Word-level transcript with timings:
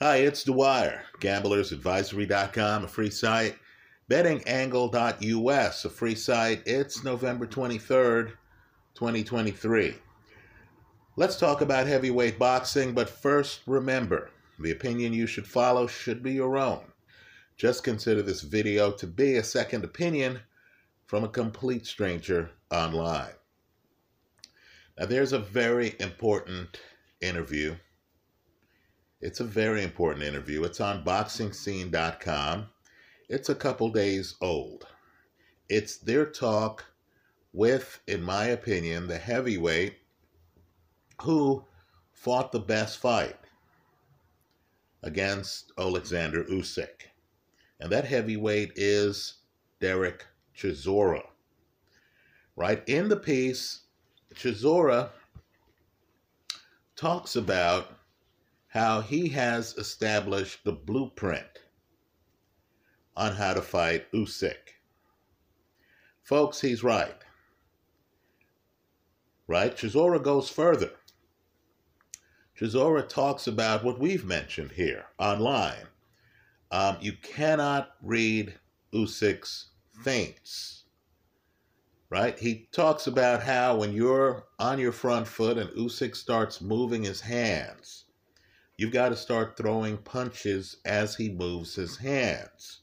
Hi, 0.00 0.18
it's 0.18 0.44
Dwyer, 0.44 1.02
gamblersadvisory.com, 1.18 2.84
a 2.84 2.86
free 2.86 3.10
site, 3.10 3.56
bettingangle.us, 4.08 5.84
a 5.84 5.90
free 5.90 6.14
site. 6.14 6.62
It's 6.66 7.02
November 7.02 7.48
23rd, 7.48 8.28
2023. 8.94 9.96
Let's 11.16 11.36
talk 11.36 11.62
about 11.62 11.88
heavyweight 11.88 12.38
boxing, 12.38 12.94
but 12.94 13.10
first 13.10 13.62
remember 13.66 14.30
the 14.60 14.70
opinion 14.70 15.12
you 15.12 15.26
should 15.26 15.48
follow 15.48 15.88
should 15.88 16.22
be 16.22 16.32
your 16.32 16.56
own. 16.56 16.84
Just 17.56 17.82
consider 17.82 18.22
this 18.22 18.42
video 18.42 18.92
to 18.92 19.06
be 19.08 19.34
a 19.34 19.42
second 19.42 19.82
opinion 19.82 20.38
from 21.06 21.24
a 21.24 21.28
complete 21.28 21.86
stranger 21.86 22.50
online. 22.70 23.32
Now, 24.96 25.06
there's 25.06 25.32
a 25.32 25.40
very 25.40 25.96
important 25.98 26.78
interview. 27.20 27.74
It's 29.20 29.40
a 29.40 29.44
very 29.44 29.82
important 29.82 30.24
interview. 30.24 30.62
It's 30.64 30.80
on 30.80 31.04
boxingscene.com. 31.04 32.66
It's 33.28 33.48
a 33.48 33.54
couple 33.54 33.90
days 33.90 34.36
old. 34.40 34.86
It's 35.68 35.96
their 35.96 36.24
talk 36.24 36.84
with, 37.52 38.00
in 38.06 38.22
my 38.22 38.46
opinion, 38.46 39.08
the 39.08 39.18
heavyweight 39.18 39.98
who 41.22 41.64
fought 42.12 42.52
the 42.52 42.60
best 42.60 42.98
fight 42.98 43.36
against 45.02 45.72
Alexander 45.78 46.44
Usyk. 46.44 47.08
And 47.80 47.90
that 47.90 48.04
heavyweight 48.04 48.72
is 48.76 49.34
Derek 49.80 50.26
Chisora. 50.56 51.24
Right 52.56 52.82
in 52.88 53.08
the 53.08 53.16
piece, 53.16 53.80
Chisora 54.34 55.10
talks 56.96 57.36
about 57.36 57.97
how 58.78 59.00
he 59.00 59.26
has 59.26 59.76
established 59.76 60.62
the 60.62 60.70
blueprint 60.70 61.64
on 63.16 63.32
how 63.32 63.52
to 63.52 63.60
fight 63.60 64.06
Usyk. 64.12 64.76
Folks, 66.22 66.60
he's 66.60 66.84
right. 66.84 67.20
Right? 69.48 69.76
Chisora 69.76 70.22
goes 70.22 70.48
further. 70.48 70.92
Chisora 72.56 73.08
talks 73.08 73.48
about 73.48 73.82
what 73.82 73.98
we've 73.98 74.24
mentioned 74.24 74.70
here 74.70 75.06
online. 75.18 75.88
Um, 76.70 76.98
you 77.00 77.14
cannot 77.20 77.96
read 78.00 78.54
Usyk's 78.94 79.70
feints 80.04 80.84
right? 82.10 82.38
He 82.38 82.68
talks 82.72 83.06
about 83.06 83.42
how 83.42 83.76
when 83.76 83.92
you're 83.92 84.44
on 84.58 84.78
your 84.78 84.92
front 84.92 85.26
foot 85.26 85.58
and 85.58 85.68
Usyk 85.70 86.16
starts 86.16 86.62
moving 86.62 87.02
his 87.02 87.20
hands, 87.20 88.06
you've 88.78 88.92
got 88.92 89.10
to 89.10 89.16
start 89.16 89.56
throwing 89.56 89.98
punches 89.98 90.76
as 90.86 91.16
he 91.16 91.28
moves 91.28 91.74
his 91.74 91.98
hands. 91.98 92.80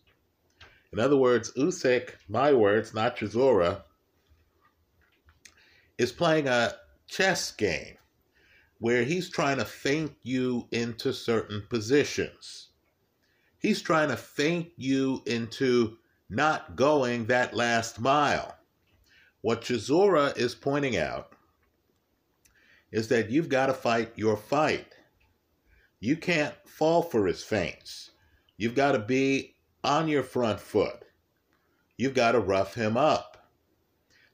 In 0.94 1.00
other 1.00 1.18
words, 1.18 1.52
Usyk, 1.58 2.12
my 2.30 2.54
words, 2.54 2.94
not 2.94 3.18
Chisora, 3.18 3.82
is 5.98 6.12
playing 6.12 6.48
a 6.48 6.76
chess 7.08 7.52
game 7.52 7.98
where 8.80 9.04
he's 9.04 9.30
trying 9.30 9.58
to 9.58 9.66
feint 9.66 10.14
you 10.22 10.68
into 10.72 11.14
certain 11.14 11.64
positions. 11.70 12.70
He's 13.58 13.82
trying 13.82 14.10
to 14.10 14.18
feint 14.18 14.70
you 14.76 15.24
into 15.26 15.98
not 16.30 16.76
going 16.76 17.26
that 17.28 17.54
last 17.54 18.00
mile. 18.00 18.58
What 19.42 19.62
Chisora 19.62 20.38
is 20.38 20.56
pointing 20.56 20.98
out 20.98 21.34
is 22.92 23.08
that 23.10 23.30
you've 23.30 23.50
got 23.50 23.68
to 23.68 23.74
fight 23.74 24.12
your 24.16 24.36
fight. 24.36 24.95
You 26.00 26.18
can't 26.18 26.56
fall 26.66 27.02
for 27.02 27.26
his 27.26 27.44
feints. 27.44 28.12
You've 28.58 28.76
got 28.76 28.94
to 28.94 29.00
be 29.00 29.56
on 29.84 30.08
your 30.08 30.24
front 30.24 30.60
foot. 30.60 31.06
You've 31.98 32.14
got 32.14 32.34
to 32.34 32.40
rough 32.40 32.74
him 32.76 32.98
up. 32.98 33.48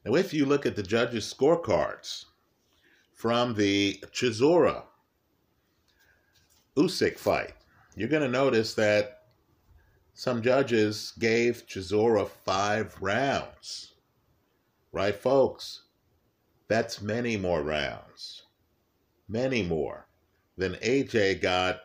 Now, 0.04 0.16
if 0.16 0.34
you 0.34 0.46
look 0.46 0.66
at 0.66 0.76
the 0.76 0.84
judges' 0.84 1.32
scorecards 1.32 2.26
from 3.14 3.54
the 3.54 4.04
Chisora 4.12 4.84
Usyk 6.76 7.18
fight, 7.18 7.54
you're 7.96 8.10
going 8.10 8.24
to 8.24 8.28
notice 8.28 8.74
that 8.76 9.26
some 10.14 10.42
judges 10.42 11.14
gave 11.20 11.68
Chisora 11.68 12.28
five 12.28 12.96
rounds. 13.02 13.94
Right, 14.92 15.16
folks? 15.16 15.84
That's 16.68 17.02
many 17.02 17.38
more 17.38 17.62
rounds. 17.62 18.44
Many 19.28 19.62
more 19.64 20.08
than 20.58 20.74
AJ 20.76 21.42
got 21.42 21.82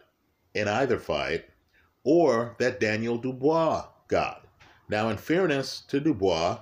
in 0.54 0.68
either 0.68 0.98
fight 0.98 1.44
or 2.04 2.54
that 2.58 2.80
Daniel 2.80 3.18
Dubois 3.18 3.86
got. 4.08 4.46
Now, 4.88 5.08
in 5.08 5.16
fairness 5.16 5.82
to 5.88 6.00
Dubois, 6.00 6.58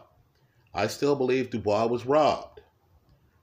I 0.73 0.87
still 0.87 1.15
believe 1.15 1.51
Dubois 1.51 1.87
was 1.87 2.07
robbed. 2.07 2.61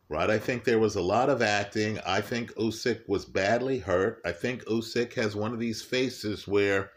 Right? 0.09 0.29
I 0.29 0.39
think 0.39 0.63
there 0.63 0.79
was 0.79 0.95
a 0.95 1.01
lot 1.01 1.29
of 1.29 1.41
acting. 1.41 1.97
I 2.05 2.19
think 2.19 2.51
Usyk 2.55 3.07
was 3.07 3.23
badly 3.23 3.79
hurt. 3.79 4.21
I 4.25 4.33
think 4.33 4.65
Usyk 4.65 5.13
has 5.13 5.35
one 5.35 5.53
of 5.53 5.59
these 5.59 5.81
faces 5.81 6.47
where 6.47 6.91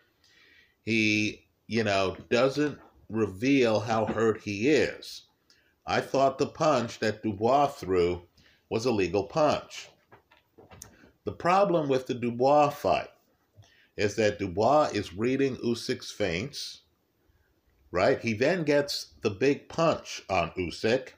he, 0.83 1.47
you 1.69 1.85
know, 1.85 2.17
doesn't 2.29 2.79
reveal 3.09 3.79
how 3.79 4.07
hurt 4.07 4.41
he 4.41 4.69
is. 4.69 5.23
I 5.87 6.01
thought 6.01 6.39
the 6.39 6.47
punch 6.47 6.99
that 7.01 7.23
Dubois 7.23 7.69
threw 7.69 8.23
was 8.71 8.87
a 8.87 8.91
legal 8.91 9.25
punch. 9.25 9.89
The 11.25 11.33
problem 11.33 11.89
with 11.89 12.07
the 12.07 12.15
Dubois 12.15 12.71
fight 12.71 13.09
is 13.97 14.17
that 14.17 14.39
Dubois 14.39 14.91
is 14.93 15.15
reading 15.15 15.57
Usyk's 15.57 16.11
feints, 16.11 16.83
right? 17.91 18.21
He 18.21 18.35
then 18.35 18.65
gets 18.65 19.15
the 19.23 19.31
big 19.31 19.69
punch 19.69 20.23
on 20.29 20.51
Usyk, 20.51 21.11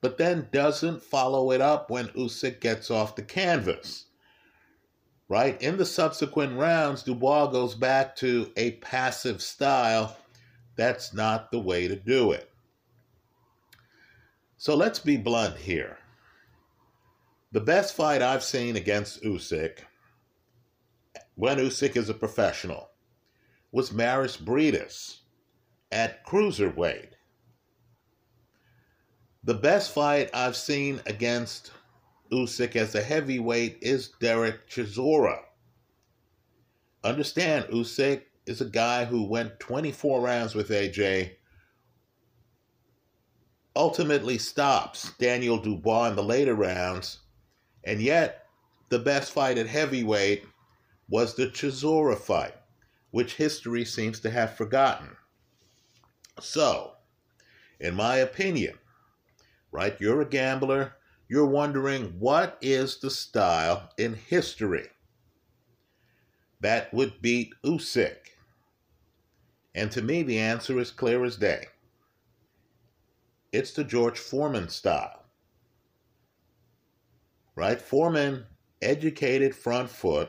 but 0.00 0.16
then 0.16 0.48
doesn't 0.52 1.02
follow 1.02 1.52
it 1.52 1.60
up 1.60 1.90
when 1.90 2.08
Usyk 2.08 2.60
gets 2.60 2.90
off 2.90 3.16
the 3.16 3.22
canvas, 3.22 4.06
right? 5.28 5.60
In 5.60 5.76
the 5.76 5.84
subsequent 5.84 6.56
rounds, 6.58 7.02
Dubois 7.02 7.48
goes 7.48 7.74
back 7.74 8.16
to 8.16 8.50
a 8.56 8.72
passive 8.72 9.42
style. 9.42 10.16
That's 10.76 11.12
not 11.12 11.50
the 11.50 11.58
way 11.58 11.88
to 11.88 11.96
do 11.96 12.32
it. 12.32 12.50
So 14.56 14.74
let's 14.74 14.98
be 14.98 15.18
blunt 15.18 15.58
here. 15.58 15.98
The 17.52 17.60
best 17.60 17.94
fight 17.94 18.22
I've 18.22 18.42
seen 18.42 18.76
against 18.76 19.22
Usyk, 19.22 19.78
when 21.36 21.58
Usyk 21.58 21.96
is 21.96 22.08
a 22.08 22.14
professional, 22.14 22.90
was 23.70 23.90
Mairis 23.90 24.36
Briedis 24.36 25.18
at 25.92 26.26
cruiserweight. 26.26 27.10
The 29.44 29.54
best 29.54 29.92
fight 29.92 30.28
I've 30.34 30.56
seen 30.56 31.00
against 31.06 31.70
Usyk 32.32 32.74
as 32.74 32.94
a 32.94 33.02
heavyweight 33.02 33.78
is 33.80 34.08
Derek 34.20 34.68
Chisora. 34.68 35.38
Understand, 37.04 37.66
Usyk 37.66 38.22
is 38.46 38.60
a 38.60 38.66
guy 38.66 39.04
who 39.04 39.22
went 39.22 39.60
24 39.60 40.20
rounds 40.20 40.54
with 40.54 40.70
AJ 40.70 41.36
ultimately 43.76 44.38
stops 44.38 45.12
Daniel 45.18 45.58
Dubois 45.58 46.08
in 46.08 46.16
the 46.16 46.24
later 46.24 46.54
rounds, 46.54 47.18
and 47.86 48.02
yet 48.02 48.48
the 48.88 48.98
best 48.98 49.32
fight 49.32 49.56
at 49.56 49.68
heavyweight 49.68 50.44
was 51.08 51.34
the 51.34 51.46
Chisora 51.46 52.18
fight, 52.18 52.56
which 53.12 53.36
history 53.36 53.84
seems 53.84 54.18
to 54.20 54.30
have 54.30 54.56
forgotten. 54.56 55.16
So, 56.40 56.96
in 57.78 57.94
my 57.94 58.16
opinion, 58.16 58.74
right, 59.70 59.96
you're 60.00 60.20
a 60.20 60.28
gambler, 60.28 60.96
you're 61.28 61.46
wondering 61.46 62.18
what 62.18 62.58
is 62.60 62.98
the 62.98 63.10
style 63.10 63.90
in 63.96 64.14
history 64.14 64.88
that 66.60 66.92
would 66.92 67.22
beat 67.22 67.54
Usyk? 67.64 68.16
And 69.74 69.92
to 69.92 70.02
me, 70.02 70.22
the 70.22 70.38
answer 70.38 70.78
is 70.80 70.90
clear 70.90 71.24
as 71.24 71.36
day. 71.36 71.66
It's 73.52 73.72
the 73.72 73.84
George 73.84 74.18
Foreman 74.18 74.68
style. 74.68 75.25
Right? 77.56 77.80
Foreman, 77.80 78.46
educated 78.82 79.56
front 79.56 79.90
foot, 79.90 80.28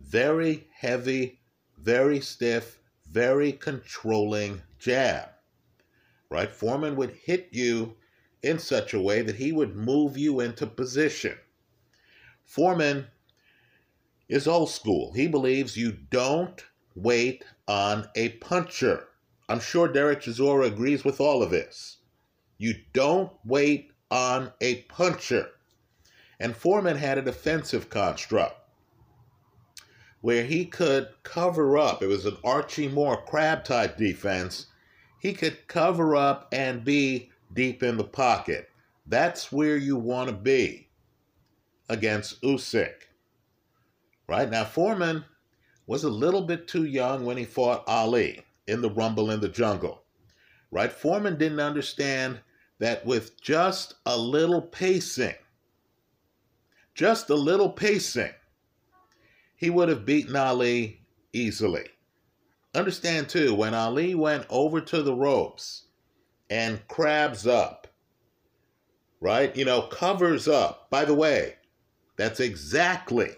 very 0.00 0.66
heavy, 0.74 1.40
very 1.78 2.20
stiff, 2.20 2.80
very 3.10 3.52
controlling 3.52 4.60
jab. 4.78 5.28
Right? 6.28 6.50
Foreman 6.50 6.96
would 6.96 7.12
hit 7.12 7.48
you 7.52 7.94
in 8.42 8.58
such 8.58 8.92
a 8.92 9.00
way 9.00 9.22
that 9.22 9.36
he 9.36 9.52
would 9.52 9.76
move 9.76 10.18
you 10.18 10.40
into 10.40 10.66
position. 10.66 11.38
Foreman 12.44 13.06
is 14.28 14.48
old 14.48 14.70
school. 14.70 15.12
He 15.12 15.28
believes 15.28 15.76
you 15.76 15.92
don't 15.92 16.64
wait 16.96 17.44
on 17.68 18.08
a 18.16 18.30
puncher. 18.30 19.08
I'm 19.48 19.60
sure 19.60 19.88
Derek 19.88 20.22
Chisora 20.22 20.66
agrees 20.66 21.04
with 21.04 21.20
all 21.20 21.42
of 21.42 21.50
this. 21.50 21.98
You 22.58 22.74
don't 22.92 23.32
wait 23.44 23.92
on 24.10 24.52
a 24.60 24.82
puncher. 24.82 25.51
And 26.42 26.56
Foreman 26.56 26.96
had 26.98 27.18
a 27.18 27.22
defensive 27.22 27.88
construct. 27.88 28.56
where 30.22 30.44
he 30.44 30.64
could 30.64 31.08
cover 31.24 31.76
up. 31.76 32.02
It 32.02 32.06
was 32.06 32.24
an 32.26 32.36
Archie 32.44 32.88
Moore 32.88 33.22
crab 33.26 33.64
type 33.64 33.96
defense. 33.98 34.66
He 35.20 35.34
could 35.34 35.68
cover 35.68 36.16
up 36.16 36.48
and 36.52 36.84
be 36.84 37.30
deep 37.52 37.82
in 37.82 37.96
the 37.96 38.04
pocket. 38.04 38.70
That's 39.06 39.52
where 39.52 39.76
you 39.76 39.96
want 39.96 40.30
to 40.30 40.34
be 40.34 40.88
against 41.88 42.40
Usyk. 42.42 42.94
Right 44.28 44.48
now, 44.48 44.64
Foreman 44.64 45.24
was 45.86 46.04
a 46.04 46.08
little 46.10 46.42
bit 46.42 46.68
too 46.68 46.84
young 46.84 47.24
when 47.26 47.36
he 47.36 47.44
fought 47.44 47.84
Ali 47.86 48.42
in 48.68 48.80
the 48.80 48.90
Rumble 48.90 49.30
in 49.30 49.40
the 49.40 49.48
Jungle. 49.48 50.02
Right? 50.70 50.92
Foreman 50.92 51.36
didn't 51.36 51.60
understand 51.60 52.40
that 52.78 53.04
with 53.04 53.40
just 53.40 53.94
a 54.06 54.16
little 54.16 54.62
pacing, 54.62 55.34
just 56.94 57.30
a 57.30 57.34
little 57.34 57.70
pacing, 57.70 58.32
he 59.56 59.70
would 59.70 59.88
have 59.88 60.04
beaten 60.04 60.36
Ali 60.36 61.00
easily. 61.32 61.86
Understand 62.74 63.28
too, 63.28 63.54
when 63.54 63.74
Ali 63.74 64.14
went 64.14 64.46
over 64.48 64.80
to 64.80 65.02
the 65.02 65.14
ropes 65.14 65.84
and 66.50 66.86
crabs 66.88 67.46
up, 67.46 67.86
right? 69.20 69.54
You 69.56 69.64
know, 69.64 69.82
covers 69.82 70.48
up. 70.48 70.90
By 70.90 71.04
the 71.04 71.14
way, 71.14 71.56
that's 72.16 72.40
exactly 72.40 73.30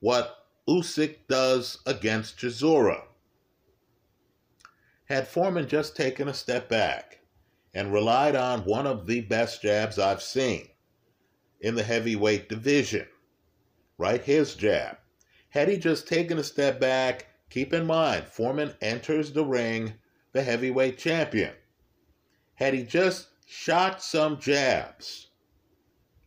what 0.00 0.46
Usyk 0.68 1.16
does 1.28 1.78
against 1.86 2.38
Chisora. 2.38 3.02
Had 5.06 5.26
Foreman 5.26 5.66
just 5.66 5.96
taken 5.96 6.28
a 6.28 6.34
step 6.34 6.68
back 6.68 7.20
and 7.74 7.92
relied 7.92 8.36
on 8.36 8.60
one 8.64 8.86
of 8.86 9.06
the 9.06 9.22
best 9.22 9.62
jabs 9.62 9.98
I've 9.98 10.22
seen 10.22 10.68
in 11.60 11.74
the 11.74 11.82
heavyweight 11.82 12.48
division, 12.48 13.06
right? 13.96 14.22
His 14.22 14.54
jab. 14.54 14.98
Had 15.50 15.68
he 15.68 15.76
just 15.76 16.06
taken 16.06 16.38
a 16.38 16.44
step 16.44 16.78
back, 16.78 17.26
keep 17.50 17.72
in 17.72 17.86
mind, 17.86 18.26
Foreman 18.26 18.74
enters 18.80 19.32
the 19.32 19.44
ring 19.44 19.94
the 20.32 20.42
heavyweight 20.42 20.98
champion. 20.98 21.52
Had 22.54 22.74
he 22.74 22.82
just 22.82 23.28
shot 23.46 24.02
some 24.02 24.38
jabs, 24.38 25.28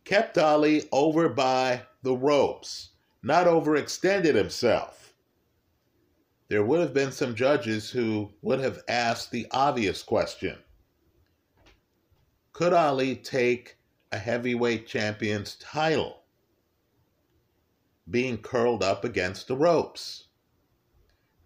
kept 0.04 0.36
Ali 0.38 0.88
over 0.90 1.28
by 1.28 1.82
the 2.02 2.16
ropes, 2.16 2.90
not 3.22 3.46
overextended 3.46 4.34
himself, 4.34 5.14
there 6.48 6.64
would 6.64 6.80
have 6.80 6.92
been 6.92 7.12
some 7.12 7.34
judges 7.34 7.90
who 7.90 8.30
would 8.42 8.60
have 8.60 8.82
asked 8.88 9.30
the 9.30 9.46
obvious 9.52 10.02
question 10.02 10.58
Could 12.52 12.72
Ali 12.72 13.16
take 13.16 13.78
a 14.12 14.18
heavyweight 14.18 14.86
champion's 14.86 15.56
title 15.56 16.18
being 18.08 18.38
curled 18.38 18.82
up 18.82 19.04
against 19.04 19.48
the 19.48 19.56
ropes? 19.56 20.28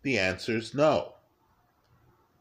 The 0.03 0.19
answer 0.19 0.57
is 0.57 0.75
no. 0.75 1.15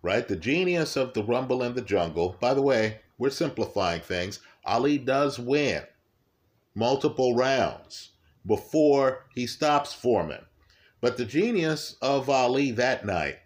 Right? 0.01 0.27
The 0.27 0.35
genius 0.35 0.95
of 0.95 1.13
the 1.13 1.23
Rumble 1.23 1.63
in 1.63 1.75
the 1.75 1.81
Jungle, 1.81 2.37
by 2.39 2.53
the 2.53 2.61
way, 2.61 3.01
we're 3.17 3.29
simplifying 3.29 4.01
things. 4.01 4.39
Ali 4.65 4.97
does 4.97 5.39
win 5.39 5.83
multiple 6.75 7.35
rounds 7.35 8.11
before 8.45 9.25
he 9.33 9.47
stops 9.47 9.93
Foreman. 9.93 10.45
But 11.01 11.17
the 11.17 11.25
genius 11.25 11.97
of 12.01 12.29
Ali 12.29 12.71
that 12.71 13.05
night 13.05 13.37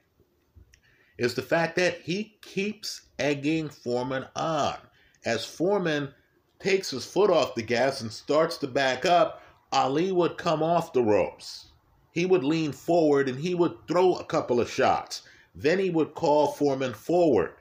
is 1.18 1.36
the 1.36 1.42
fact 1.42 1.76
that 1.76 2.02
he 2.02 2.38
keeps 2.42 3.02
egging 3.18 3.70
Foreman 3.70 4.26
on. 4.36 4.78
As 5.26 5.46
Foreman 5.46 6.14
takes 6.59 6.91
his 6.91 7.06
foot 7.06 7.29
off 7.29 7.56
the 7.56 7.61
gas 7.61 8.01
and 8.01 8.11
starts 8.11 8.57
to 8.57 8.67
back 8.67 9.06
up, 9.06 9.41
Ali 9.71 10.11
would 10.11 10.38
come 10.38 10.61
off 10.61 10.94
the 10.94 11.03
ropes. 11.03 11.67
He 12.11 12.25
would 12.25 12.44
lean 12.44 12.71
forward 12.71 13.29
and 13.29 13.39
he 13.39 13.56
would 13.56 13.88
throw 13.88 14.15
a 14.15 14.25
couple 14.25 14.59
of 14.59 14.69
shots. 14.69 15.23
Then 15.56 15.79
he 15.79 15.89
would 15.89 16.15
call 16.15 16.47
Foreman 16.47 16.94
forward. 16.94 17.53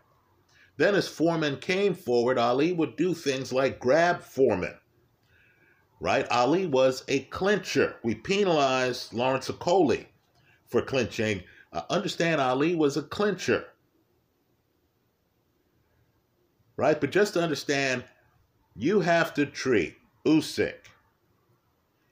Then, 0.77 0.95
as 0.95 1.09
Foreman 1.09 1.59
came 1.59 1.95
forward, 1.95 2.39
Ali 2.39 2.73
would 2.73 2.97
do 2.97 3.15
things 3.15 3.53
like 3.53 3.81
grab 3.81 4.23
Foreman 4.23 4.79
right? 6.01 6.27
Ali 6.31 6.67
was 6.67 7.05
a 7.09 7.21
clincher. 7.21 7.97
We 8.03 8.15
penalized 8.15 9.13
Lawrence 9.13 9.49
Okolie 9.49 10.07
for 10.67 10.83
clinching. 10.83 11.43
Uh, 11.73 11.83
understand, 11.91 12.41
Ali 12.41 12.75
was 12.75 12.97
a 12.97 13.03
clincher, 13.03 13.67
right? 16.77 17.01
But 17.01 17.11
just 17.11 17.35
to 17.35 17.43
understand, 17.43 18.05
you 18.79 19.01
have 19.01 19.35
to 19.35 19.45
treat 19.45 19.97
Usyk, 20.25 20.87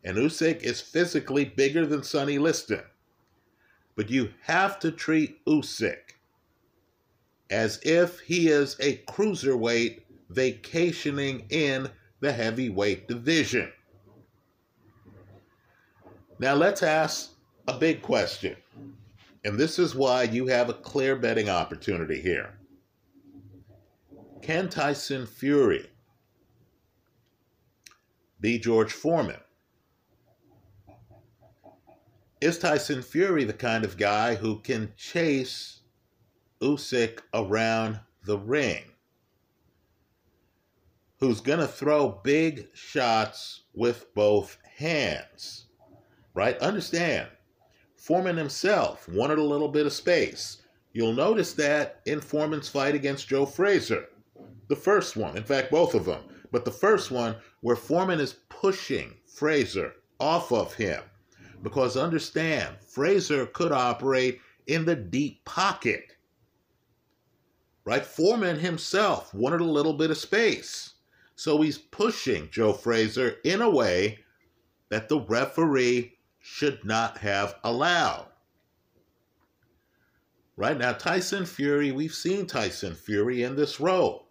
and 0.03 0.17
Usyk 0.17 0.63
is 0.63 0.81
physically 0.81 1.45
bigger 1.45 1.87
than 1.87 2.03
Sonny 2.03 2.39
Liston, 2.39 2.83
but 3.95 4.11
you 4.11 4.31
have 4.43 4.81
to 4.81 4.91
treat 4.91 5.45
Usyk 5.45 6.17
as 7.51 7.79
if 7.85 8.19
he 8.19 8.49
is 8.49 8.77
a 8.81 8.97
cruiserweight 9.09 10.01
vacationing 10.31 11.47
in 11.51 11.89
the 12.19 12.33
heavyweight 12.33 13.07
division. 13.07 13.71
Now 16.41 16.55
let's 16.55 16.83
ask 16.83 17.31
a 17.69 17.79
big 17.79 18.03
question. 18.03 18.57
And 19.45 19.57
this 19.57 19.79
is 19.79 19.95
why 19.95 20.25
you 20.25 20.49
have 20.49 20.69
a 20.69 20.75
clear 20.75 21.15
betting 21.15 21.49
opportunity 21.49 22.21
here. 22.21 22.59
Can 24.43 24.69
Tyson 24.69 25.25
Fury 25.27 25.89
be 28.41 28.59
George 28.59 28.93
Foreman? 28.93 29.41
Is 32.41 32.59
Tyson 32.59 33.03
Fury 33.03 33.45
the 33.45 33.53
kind 33.53 33.85
of 33.85 33.97
guy 33.97 34.35
who 34.35 34.61
can 34.61 34.93
chase 34.97 35.81
Usyk 36.61 37.21
around 37.33 38.01
the 38.25 38.39
ring? 38.39 38.83
Who's 41.19 41.41
going 41.41 41.61
to 41.61 41.67
throw 41.67 42.21
big 42.23 42.69
shots 42.75 43.63
with 43.75 44.13
both 44.15 44.59
hands? 44.77 45.67
right? 46.37 46.59
Understand, 46.59 47.29
Foreman 47.97 48.37
himself 48.37 49.09
wanted 49.09 49.39
a 49.39 49.43
little 49.43 49.69
bit 49.69 49.87
of 49.87 49.93
space. 49.93 50.63
You'll 50.93 51.15
notice 51.15 51.55
that 51.55 52.03
in 52.05 52.21
Foreman's 52.21 52.69
fight 52.69 52.95
against 52.95 53.27
Joe 53.27 53.47
Frazier, 53.47 54.07
the 54.69 54.77
first 54.77 55.17
one, 55.17 55.37
in 55.37 55.43
fact, 55.43 55.71
both 55.71 55.95
of 55.95 56.05
them, 56.05 56.23
but 56.53 56.65
the 56.65 56.71
first 56.71 57.11
one 57.11 57.37
where 57.67 57.75
Foreman 57.75 58.21
is 58.21 58.37
pushing 58.49 59.13
Frazier 59.27 59.93
off 60.21 60.53
of 60.53 60.75
him. 60.75 61.03
Because 61.65 61.97
understand, 61.97 62.77
Frazier 62.79 63.45
could 63.47 63.73
operate 63.73 64.41
in 64.69 64.85
the 64.85 64.95
deep 64.95 65.45
pocket. 65.45 66.15
Right? 67.85 68.07
Foreman 68.07 68.61
himself 68.61 69.35
wanted 69.35 69.63
a 69.63 69.65
little 69.65 69.95
bit 69.95 70.13
of 70.13 70.17
space. 70.17 70.95
So 71.35 71.61
he's 71.61 71.77
pushing 71.77 72.49
Joe 72.53 72.73
Frazier 72.73 73.39
in 73.43 73.61
a 73.61 73.69
way 73.69 74.21
that 74.91 75.09
the 75.09 75.19
referee 75.19 76.19
should 76.39 76.85
not 76.85 77.19
have 77.19 77.57
allowed. 77.65 78.29
Right 80.57 80.79
now, 80.79 80.93
Tyson 80.93 81.45
Fury, 81.45 81.91
we've 81.91 82.15
seen 82.15 82.47
Tyson 82.47 82.95
Fury 82.95 83.43
in 83.43 83.57
this 83.57 83.81
role. 83.81 84.29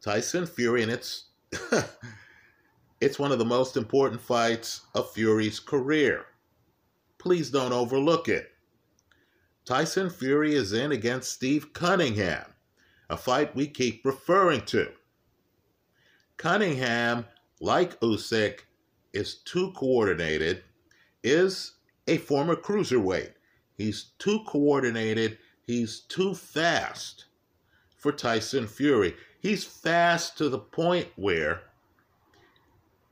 Tyson 0.00 0.46
Fury, 0.46 0.82
and 0.82 0.90
it's 0.90 1.26
it's 3.00 3.18
one 3.18 3.32
of 3.32 3.38
the 3.38 3.44
most 3.44 3.76
important 3.76 4.20
fights 4.20 4.82
of 4.94 5.12
Fury's 5.12 5.60
career. 5.60 6.26
Please 7.18 7.50
don't 7.50 7.72
overlook 7.72 8.28
it. 8.28 8.50
Tyson 9.64 10.10
Fury 10.10 10.54
is 10.54 10.72
in 10.72 10.92
against 10.92 11.32
Steve 11.32 11.72
Cunningham, 11.72 12.46
a 13.08 13.16
fight 13.16 13.54
we 13.54 13.66
keep 13.66 14.04
referring 14.04 14.62
to. 14.62 14.90
Cunningham, 16.36 17.26
like 17.60 18.00
Usyk, 18.00 18.60
is 19.12 19.34
too 19.34 19.72
coordinated 19.72 20.62
is 21.22 21.74
a 22.06 22.16
former 22.18 22.56
cruiserweight. 22.56 23.32
He's 23.76 24.12
too 24.18 24.40
coordinated, 24.46 25.38
he's 25.66 26.00
too 26.00 26.34
fast 26.34 27.26
for 27.96 28.12
Tyson 28.12 28.66
Fury. 28.66 29.14
He's 29.40 29.64
fast 29.64 30.36
to 30.38 30.48
the 30.48 30.58
point 30.58 31.08
where 31.16 31.62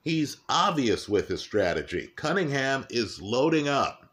he's 0.03 0.37
obvious 0.49 1.09
with 1.09 1.29
his 1.29 1.41
strategy. 1.41 2.13
Cunningham 2.17 2.87
is 2.91 3.21
loading 3.21 3.67
up 3.67 4.11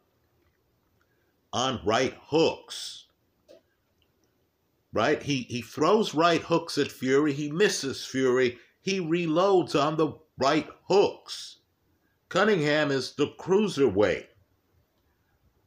on 1.52 1.82
right 1.86 2.16
hooks. 2.28 3.06
Right? 4.94 5.22
He 5.22 5.42
he 5.50 5.62
throws 5.62 6.14
right 6.14 6.42
hooks 6.42 6.78
at 6.78 6.90
Fury, 6.90 7.34
he 7.34 7.52
misses 7.52 8.06
Fury, 8.06 8.58
he 8.82 9.02
reloads 9.02 9.76
on 9.76 9.98
the 9.98 10.14
right 10.38 10.70
hooks. 10.88 11.58
Cunningham 12.30 12.92
is 12.92 13.14
the 13.14 13.28
cruiserweight 13.38 14.28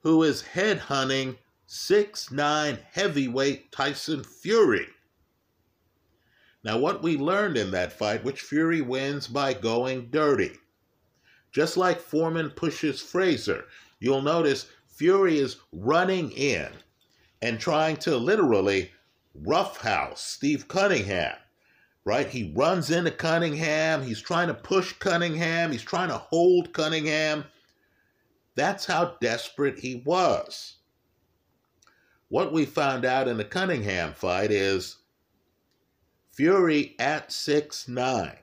who 0.01 0.23
is 0.23 0.43
headhunting 0.55 1.37
six-nine 1.67 2.79
heavyweight 2.91 3.71
Tyson 3.71 4.25
Fury. 4.25 4.87
Now, 6.65 6.79
what 6.79 7.03
we 7.03 7.17
learned 7.17 7.57
in 7.57 7.71
that 7.71 7.93
fight, 7.93 8.25
which 8.25 8.43
Fury 8.43 8.81
wins 8.81 9.29
by 9.29 9.55
going 9.55 10.11
dirty. 10.11 10.53
Just 11.53 11.77
like 11.77 12.01
Foreman 12.01 12.51
pushes 12.51 13.01
Frazier, 13.01 13.65
you'll 14.01 14.23
notice 14.23 14.71
Fury 14.89 15.39
is 15.39 15.59
running 15.73 16.31
in 16.33 16.69
and 17.41 17.61
trying 17.61 17.97
to 17.99 18.17
literally 18.17 18.91
roughhouse 19.35 20.21
Steve 20.21 20.67
Cunningham, 20.67 21.37
right? 22.05 22.29
He 22.29 22.53
runs 22.55 22.91
into 22.91 23.13
Cunningham. 23.13 24.03
He's 24.03 24.21
trying 24.21 24.49
to 24.49 24.55
push 24.55 24.93
Cunningham. 24.95 25.71
He's 25.71 25.83
trying 25.83 26.09
to 26.09 26.19
hold 26.19 26.73
Cunningham. 26.73 27.45
That's 28.57 28.85
how 28.85 29.17
desperate 29.21 29.79
he 29.79 30.03
was. 30.05 30.79
What 32.29 32.53
we 32.53 32.67
found 32.67 33.05
out 33.05 33.29
in 33.29 33.37
the 33.37 33.45
Cunningham 33.45 34.13
fight 34.13 34.51
is 34.51 34.97
Fury 36.39 36.95
at 37.01 37.33
six 37.33 37.89
nine 37.89 38.39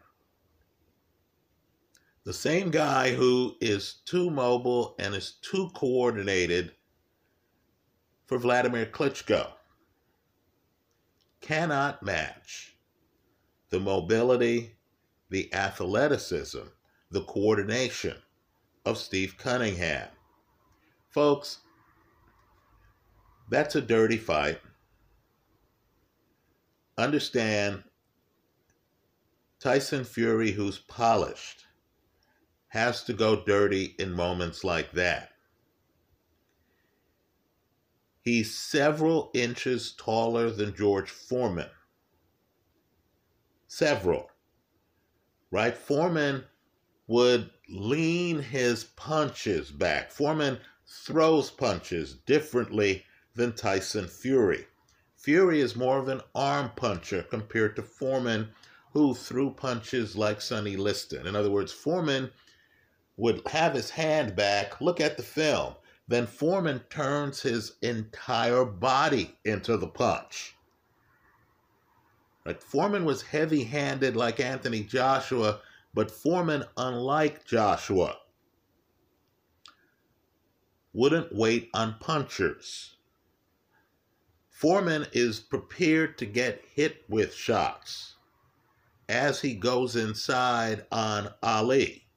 the 2.26 2.34
same 2.34 2.70
guy 2.70 3.16
who 3.16 3.56
is 3.62 4.02
too 4.04 4.30
mobile 4.30 4.96
and 5.00 5.16
is 5.16 5.36
too 5.42 5.70
coordinated 5.74 6.74
for 8.26 8.38
Vladimir 8.38 8.86
Klitschko 8.86 9.48
cannot 11.40 12.04
match 12.04 12.76
the 13.70 13.80
mobility, 13.80 14.76
the 15.30 15.54
athleticism, 15.54 16.68
the 17.12 17.24
coordination 17.24 18.18
of 18.84 18.98
Steve 18.98 19.38
Cunningham. 19.38 20.10
Folks, 21.12 21.60
that's 23.50 23.76
a 23.76 23.82
dirty 23.82 24.18
fight. 24.18 24.60
Understand 26.98 27.84
Tyson 29.60 30.04
Fury, 30.04 30.52
who's 30.52 30.80
polished, 30.80 31.66
has 32.70 33.04
to 33.04 33.14
go 33.14 33.44
dirty 33.44 33.96
in 34.00 34.12
moments 34.12 34.64
like 34.64 34.92
that. 34.94 35.32
He's 38.22 38.58
several 38.58 39.30
inches 39.34 39.94
taller 39.94 40.50
than 40.50 40.76
George 40.76 41.10
Foreman. 41.10 41.70
Several. 43.68 44.30
Right? 45.52 45.78
Foreman 45.78 46.44
would 47.08 47.52
lean 47.70 48.40
his 48.42 48.84
punches 48.84 49.70
back. 49.72 50.12
Foreman 50.12 50.60
throws 50.88 51.52
punches 51.52 52.14
differently 52.14 53.04
than 53.36 53.54
Tyson 53.54 54.08
Fury. 54.08 54.66
Fury 55.26 55.60
is 55.60 55.76
more 55.76 55.98
of 55.98 56.08
an 56.08 56.22
arm 56.36 56.70
puncher 56.76 57.24
compared 57.24 57.76
to 57.76 57.82
Foreman, 57.82 58.48
who 58.94 59.16
threw 59.16 59.50
punches 59.50 60.16
like 60.16 60.40
Sonny 60.40 60.78
Liston. 60.78 61.26
In 61.26 61.36
other 61.36 61.50
words, 61.50 61.74
Foreman 61.74 62.30
would 63.18 63.42
have 63.48 63.74
his 63.74 63.90
hand 63.90 64.36
back, 64.36 64.80
look 64.82 65.02
at 65.02 65.18
the 65.18 65.24
film. 65.24 65.74
Then 66.08 66.28
Foreman 66.28 66.82
turns 66.92 67.42
his 67.42 67.74
entire 67.82 68.66
body 68.66 69.36
into 69.46 69.78
the 69.78 69.88
punch. 69.88 70.56
Right? 72.46 72.62
Foreman 72.62 73.04
was 73.04 73.24
heavy 73.24 73.64
handed 73.64 74.16
like 74.16 74.40
Anthony 74.40 74.84
Joshua, 74.84 75.60
but 75.96 76.12
Foreman, 76.12 76.66
unlike 76.78 77.44
Joshua, 77.46 78.18
wouldn't 80.94 81.34
wait 81.34 81.72
on 81.74 81.96
punchers. 82.00 82.95
Foreman 84.66 85.06
is 85.12 85.40
prepared 85.40 86.18
to 86.18 86.26
get 86.26 86.66
hit 86.74 87.04
with 87.08 87.36
shots 87.36 88.16
as 89.08 89.40
he 89.40 89.54
goes 89.54 89.96
inside 89.96 90.88
on 90.92 91.32
Ali 91.44 92.08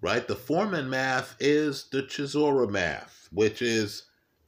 right? 0.00 0.28
The 0.28 0.36
Foreman 0.36 0.88
math 0.88 1.34
is 1.40 1.88
the 1.90 2.04
Chisora 2.04 2.70
math, 2.70 3.28
which 3.32 3.60
is 3.60 4.04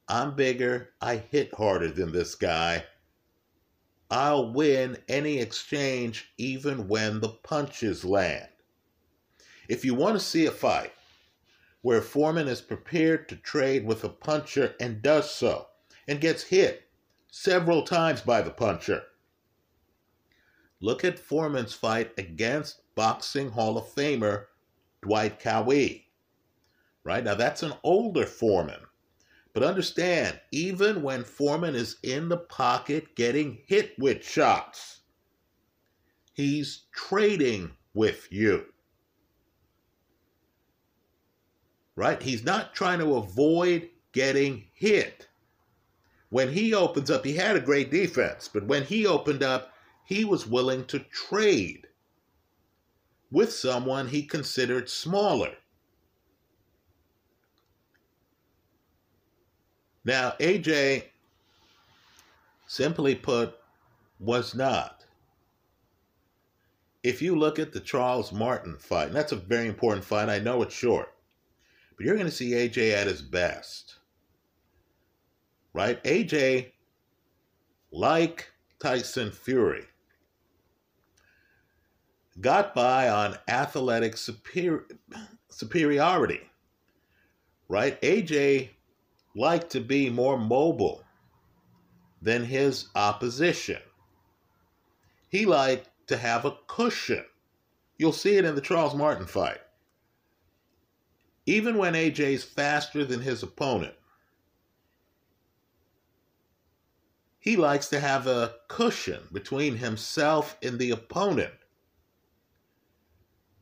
I'm 0.06 0.36
bigger, 0.36 0.90
I 1.00 1.16
hit 1.16 1.52
harder 1.56 1.90
than 1.90 2.12
this 2.12 2.36
guy. 2.36 2.84
I'll 4.08 4.52
win 4.52 4.98
any 5.08 5.40
exchange 5.40 6.32
even 6.38 6.86
when 6.86 7.18
the 7.18 7.30
punches 7.30 8.04
land. 8.04 8.48
If 9.68 9.84
you 9.84 9.92
want 9.92 10.14
to 10.14 10.24
see 10.24 10.46
a 10.46 10.52
fight 10.52 10.92
where 11.82 12.00
Foreman 12.00 12.46
is 12.46 12.60
prepared 12.60 13.28
to 13.28 13.34
trade 13.34 13.84
with 13.84 14.04
a 14.04 14.08
puncher 14.08 14.76
and 14.78 15.02
does 15.02 15.34
so, 15.34 15.66
and 16.08 16.20
gets 16.20 16.42
hit 16.42 16.88
several 17.30 17.82
times 17.82 18.22
by 18.22 18.42
the 18.42 18.50
puncher, 18.50 19.02
look 20.80 21.04
at 21.04 21.18
Foreman's 21.18 21.74
fight 21.74 22.12
against 22.18 22.80
Boxing 22.94 23.50
Hall 23.50 23.78
of 23.78 23.94
Famer 23.94 24.46
Dwight 25.02 25.38
Qawi. 25.38 26.04
Right? 27.04 27.22
Now 27.22 27.34
that's 27.34 27.62
an 27.62 27.74
older 27.84 28.26
Foreman. 28.26 28.80
But 29.54 29.62
understand, 29.62 30.40
even 30.52 31.02
when 31.02 31.24
Foreman 31.24 31.74
is 31.74 31.96
in 32.02 32.28
the 32.28 32.36
pocket 32.36 33.16
getting 33.16 33.58
hit 33.66 33.92
with 33.98 34.24
shots, 34.24 35.00
he's 36.34 36.84
trading 36.92 37.72
with 37.94 38.28
you. 38.30 38.66
Right? 41.96 42.22
He's 42.22 42.44
not 42.44 42.74
trying 42.74 43.00
to 43.00 43.16
avoid 43.16 43.88
getting 44.12 44.64
hit. 44.74 45.28
When 46.30 46.52
he 46.52 46.74
opens 46.74 47.10
up, 47.10 47.24
he 47.24 47.34
had 47.34 47.56
a 47.56 47.60
great 47.60 47.90
defense, 47.90 48.48
but 48.52 48.66
when 48.66 48.84
he 48.84 49.06
opened 49.06 49.42
up, 49.42 49.72
he 50.04 50.24
was 50.24 50.46
willing 50.46 50.84
to 50.86 50.98
trade 50.98 51.86
with 53.30 53.52
someone 53.52 54.08
he 54.08 54.22
considered 54.22 54.88
smaller. 54.88 55.54
Now, 60.04 60.34
AJ, 60.40 61.04
simply 62.66 63.14
put, 63.14 63.54
was 64.18 64.54
not. 64.54 65.04
If 67.02 67.22
you 67.22 67.36
look 67.36 67.58
at 67.58 67.72
the 67.72 67.80
Charles 67.80 68.32
Martin 68.32 68.76
fight, 68.78 69.08
and 69.08 69.16
that's 69.16 69.32
a 69.32 69.36
very 69.36 69.66
important 69.66 70.04
fight, 70.04 70.28
I 70.28 70.38
know 70.38 70.62
it's 70.62 70.74
short, 70.74 71.14
but 71.96 72.04
you're 72.04 72.16
going 72.16 72.26
to 72.26 72.32
see 72.32 72.52
AJ 72.52 72.92
at 72.92 73.06
his 73.06 73.22
best. 73.22 73.97
Right? 75.78 76.02
AJ, 76.02 76.72
like 77.92 78.50
Tyson 78.80 79.30
Fury, 79.30 79.84
got 82.40 82.74
by 82.74 83.08
on 83.08 83.38
athletic 83.46 84.16
superior, 84.16 84.86
superiority, 85.50 86.40
right? 87.68 88.02
AJ 88.02 88.70
liked 89.36 89.70
to 89.70 89.80
be 89.80 90.10
more 90.10 90.36
mobile 90.36 91.04
than 92.20 92.44
his 92.44 92.88
opposition. 92.96 93.80
He 95.28 95.46
liked 95.46 95.90
to 96.08 96.16
have 96.16 96.44
a 96.44 96.56
cushion. 96.66 97.24
You'll 97.98 98.12
see 98.12 98.36
it 98.36 98.44
in 98.44 98.56
the 98.56 98.60
Charles 98.60 98.96
Martin 98.96 99.28
fight. 99.28 99.60
Even 101.46 101.78
when 101.78 101.94
AJ's 101.94 102.42
faster 102.42 103.04
than 103.04 103.20
his 103.20 103.44
opponent, 103.44 103.94
he 107.38 107.56
likes 107.56 107.88
to 107.88 108.00
have 108.00 108.26
a 108.26 108.54
cushion 108.68 109.20
between 109.32 109.76
himself 109.76 110.56
and 110.62 110.78
the 110.78 110.90
opponent 110.90 111.52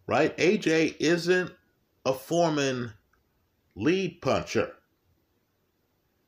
right? 0.07 0.37
AJ 0.37 0.97
isn't 1.01 1.53
a 2.05 2.13
Foreman 2.13 2.93
lead 3.75 4.21
puncher. 4.23 4.73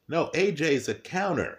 No, 0.08 0.26
AJ's 0.34 0.88
a 0.88 0.94
counter. 0.94 1.58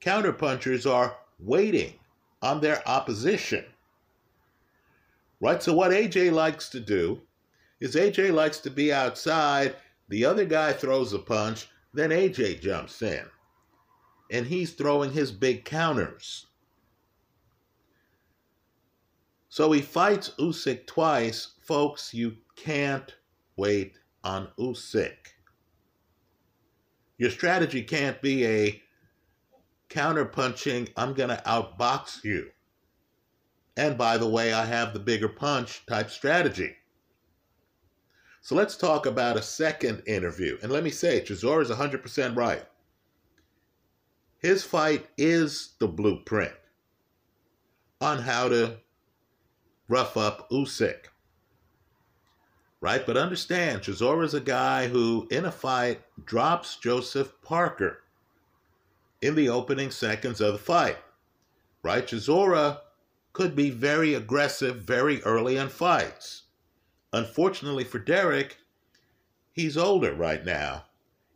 Counter 0.00 0.32
punchers 0.32 0.86
are 0.86 1.16
waiting 1.38 1.94
on 2.40 2.60
their 2.60 2.86
opposition. 2.88 3.64
Right? 5.40 5.62
So, 5.62 5.72
what 5.72 5.90
AJ 5.90 6.32
likes 6.32 6.68
to 6.70 6.80
do 6.80 7.20
is 7.80 7.96
AJ 7.96 8.32
likes 8.32 8.58
to 8.60 8.70
be 8.70 8.92
outside, 8.92 9.74
the 10.08 10.24
other 10.24 10.44
guy 10.44 10.72
throws 10.72 11.12
a 11.12 11.18
punch, 11.18 11.68
then 11.92 12.10
AJ 12.10 12.60
jumps 12.60 13.02
in. 13.02 13.24
And 14.32 14.46
he's 14.46 14.72
throwing 14.72 15.12
his 15.12 15.30
big 15.30 15.64
counters. 15.64 16.46
So 19.48 19.70
he 19.70 19.80
fights 19.80 20.32
Usyk 20.40 20.86
twice. 20.86 21.52
Folks, 21.60 22.12
you 22.12 22.38
can't 22.56 23.14
wait 23.56 23.98
on 24.24 24.48
Usyk. 24.58 25.16
Your 27.18 27.30
strategy 27.30 27.82
can't 27.82 28.20
be 28.20 28.44
a 28.44 28.82
counterpunching, 29.92 30.88
I'm 30.96 31.12
going 31.12 31.28
to 31.28 31.42
outbox 31.46 32.24
you. 32.24 32.50
And 33.76 33.96
by 33.96 34.18
the 34.18 34.28
way, 34.28 34.52
I 34.52 34.64
have 34.64 34.92
the 34.92 34.98
bigger 34.98 35.28
punch 35.28 35.84
type 35.86 36.10
strategy. 36.10 36.74
So 38.40 38.54
let's 38.54 38.76
talk 38.76 39.06
about 39.06 39.36
a 39.36 39.42
second 39.42 40.02
interview. 40.06 40.58
And 40.62 40.72
let 40.72 40.82
me 40.82 40.90
say, 40.90 41.20
Chisora 41.20 41.62
is 41.62 41.70
100% 41.70 42.36
right. 42.36 42.64
His 44.42 44.64
fight 44.64 45.06
is 45.16 45.74
the 45.78 45.88
blueprint 45.88 46.52
on 48.00 48.18
how 48.18 48.48
to 48.48 48.78
rough 49.88 50.16
up 50.16 50.50
Usyk. 50.50 51.06
right? 52.80 53.06
But 53.06 53.16
understand, 53.16 53.82
Chisora 53.82 54.24
is 54.24 54.34
a 54.34 54.40
guy 54.40 54.88
who, 54.88 55.28
in 55.30 55.44
a 55.44 55.52
fight, 55.52 56.02
drops 56.26 56.76
Joseph 56.76 57.32
Parker 57.42 58.00
in 59.22 59.36
the 59.36 59.48
opening 59.48 59.92
seconds 59.92 60.40
of 60.40 60.54
the 60.54 60.58
fight, 60.58 60.98
right? 61.84 62.04
Chisora 62.06 62.80
could 63.32 63.54
be 63.54 63.70
very 63.70 64.14
aggressive 64.14 64.78
very 64.78 65.22
early 65.22 65.56
in 65.56 65.68
fights. 65.68 66.42
Unfortunately 67.12 67.84
for 67.84 68.00
Derek, 68.00 68.58
he's 69.52 69.76
older 69.76 70.12
right 70.12 70.44
now, 70.44 70.86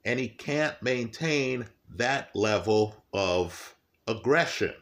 and 0.04 0.18
he 0.18 0.28
can't 0.28 0.82
maintain 0.82 1.66
that 1.94 2.34
level 2.34 3.04
of 3.12 3.76
aggression. 4.06 4.74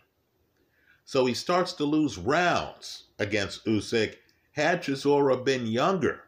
So 1.04 1.26
he 1.26 1.34
starts 1.34 1.72
to 1.74 1.84
lose 1.84 2.18
rounds 2.18 3.04
against 3.18 3.64
Usyk. 3.66 4.16
Had 4.52 4.82
Chisora 4.82 5.44
been 5.44 5.66
younger, 5.66 6.24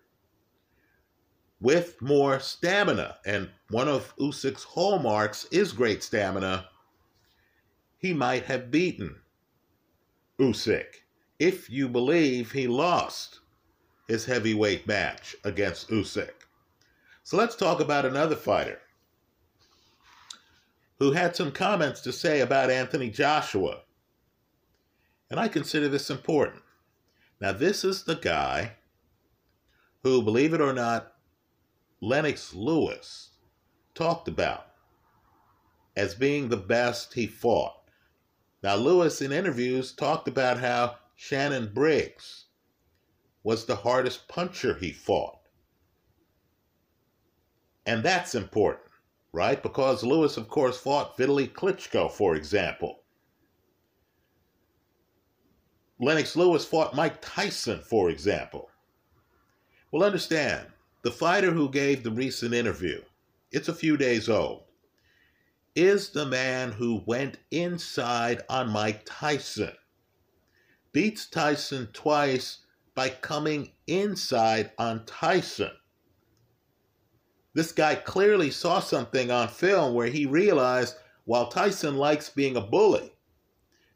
with 1.60 2.00
more 2.02 2.38
stamina, 2.38 3.16
and 3.24 3.48
one 3.70 3.88
of 3.88 4.14
Usyk's 4.16 4.64
hallmarks 4.64 5.46
is 5.46 5.72
great 5.72 6.02
stamina, 6.02 6.68
he 7.98 8.12
might 8.12 8.44
have 8.44 8.70
beaten 8.70 9.16
Usyk 10.38 11.02
if 11.38 11.70
you 11.70 11.88
believe 11.88 12.52
he 12.52 12.66
lost 12.66 13.40
his 14.06 14.24
heavyweight 14.26 14.86
match 14.86 15.34
against 15.44 15.88
Usyk. 15.88 16.46
So 17.22 17.36
let's 17.36 17.56
talk 17.56 17.80
about 17.80 18.04
another 18.04 18.36
fighter 18.36 18.80
who 20.98 21.12
had 21.12 21.36
some 21.36 21.52
comments 21.52 22.00
to 22.02 22.12
say 22.12 22.40
about 22.40 22.70
Anthony 22.70 23.10
Joshua. 23.10 23.80
And 25.30 25.38
I 25.38 25.48
consider 25.48 25.88
this 25.88 26.10
important. 26.10 26.62
Now, 27.40 27.52
this 27.52 27.84
is 27.84 28.04
the 28.04 28.14
guy 28.14 28.72
who, 30.02 30.22
believe 30.22 30.54
it 30.54 30.60
or 30.60 30.72
not, 30.72 31.12
Lennox 32.00 32.54
Lewis 32.54 33.30
talked 33.94 34.28
about 34.28 34.66
as 35.96 36.14
being 36.14 36.48
the 36.48 36.56
best 36.56 37.14
he 37.14 37.26
fought. 37.26 37.74
Now, 38.62 38.76
Lewis 38.76 39.20
in 39.20 39.32
interviews 39.32 39.92
talked 39.92 40.28
about 40.28 40.58
how 40.58 40.96
Shannon 41.14 41.72
Briggs 41.72 42.44
was 43.42 43.64
the 43.64 43.76
hardest 43.76 44.28
puncher 44.28 44.74
he 44.74 44.92
fought. 44.92 45.38
And 47.86 48.02
that's 48.02 48.34
important, 48.34 48.85
right? 49.36 49.62
Because 49.62 50.02
Lewis, 50.02 50.38
of 50.38 50.48
course, 50.48 50.78
fought 50.78 51.18
Vitaly 51.18 51.46
Klitschko, 51.46 52.10
for 52.10 52.36
example. 52.36 53.00
Lennox 56.00 56.36
Lewis 56.36 56.64
fought 56.64 56.96
Mike 56.96 57.18
Tyson, 57.20 57.80
for 57.80 58.08
example. 58.08 58.70
Well, 59.92 60.04
understand, 60.04 60.68
the 61.02 61.10
fighter 61.10 61.50
who 61.50 61.68
gave 61.68 62.02
the 62.02 62.10
recent 62.10 62.54
interview, 62.54 63.02
it's 63.52 63.68
a 63.68 63.74
few 63.74 63.98
days 63.98 64.30
old, 64.30 64.62
is 65.74 66.08
the 66.08 66.24
man 66.24 66.72
who 66.72 67.02
went 67.04 67.36
inside 67.50 68.40
on 68.48 68.70
Mike 68.70 69.02
Tyson. 69.04 69.72
Beats 70.92 71.26
Tyson 71.26 71.88
twice 71.92 72.60
by 72.94 73.10
coming 73.10 73.72
inside 73.86 74.70
on 74.78 75.04
Tyson. 75.04 75.72
This 77.56 77.72
guy 77.72 77.94
clearly 77.94 78.50
saw 78.50 78.80
something 78.80 79.30
on 79.30 79.48
film 79.48 79.94
where 79.94 80.08
he 80.08 80.26
realized 80.26 80.96
while 81.24 81.48
Tyson 81.48 81.96
likes 81.96 82.28
being 82.28 82.54
a 82.54 82.60
bully 82.60 83.14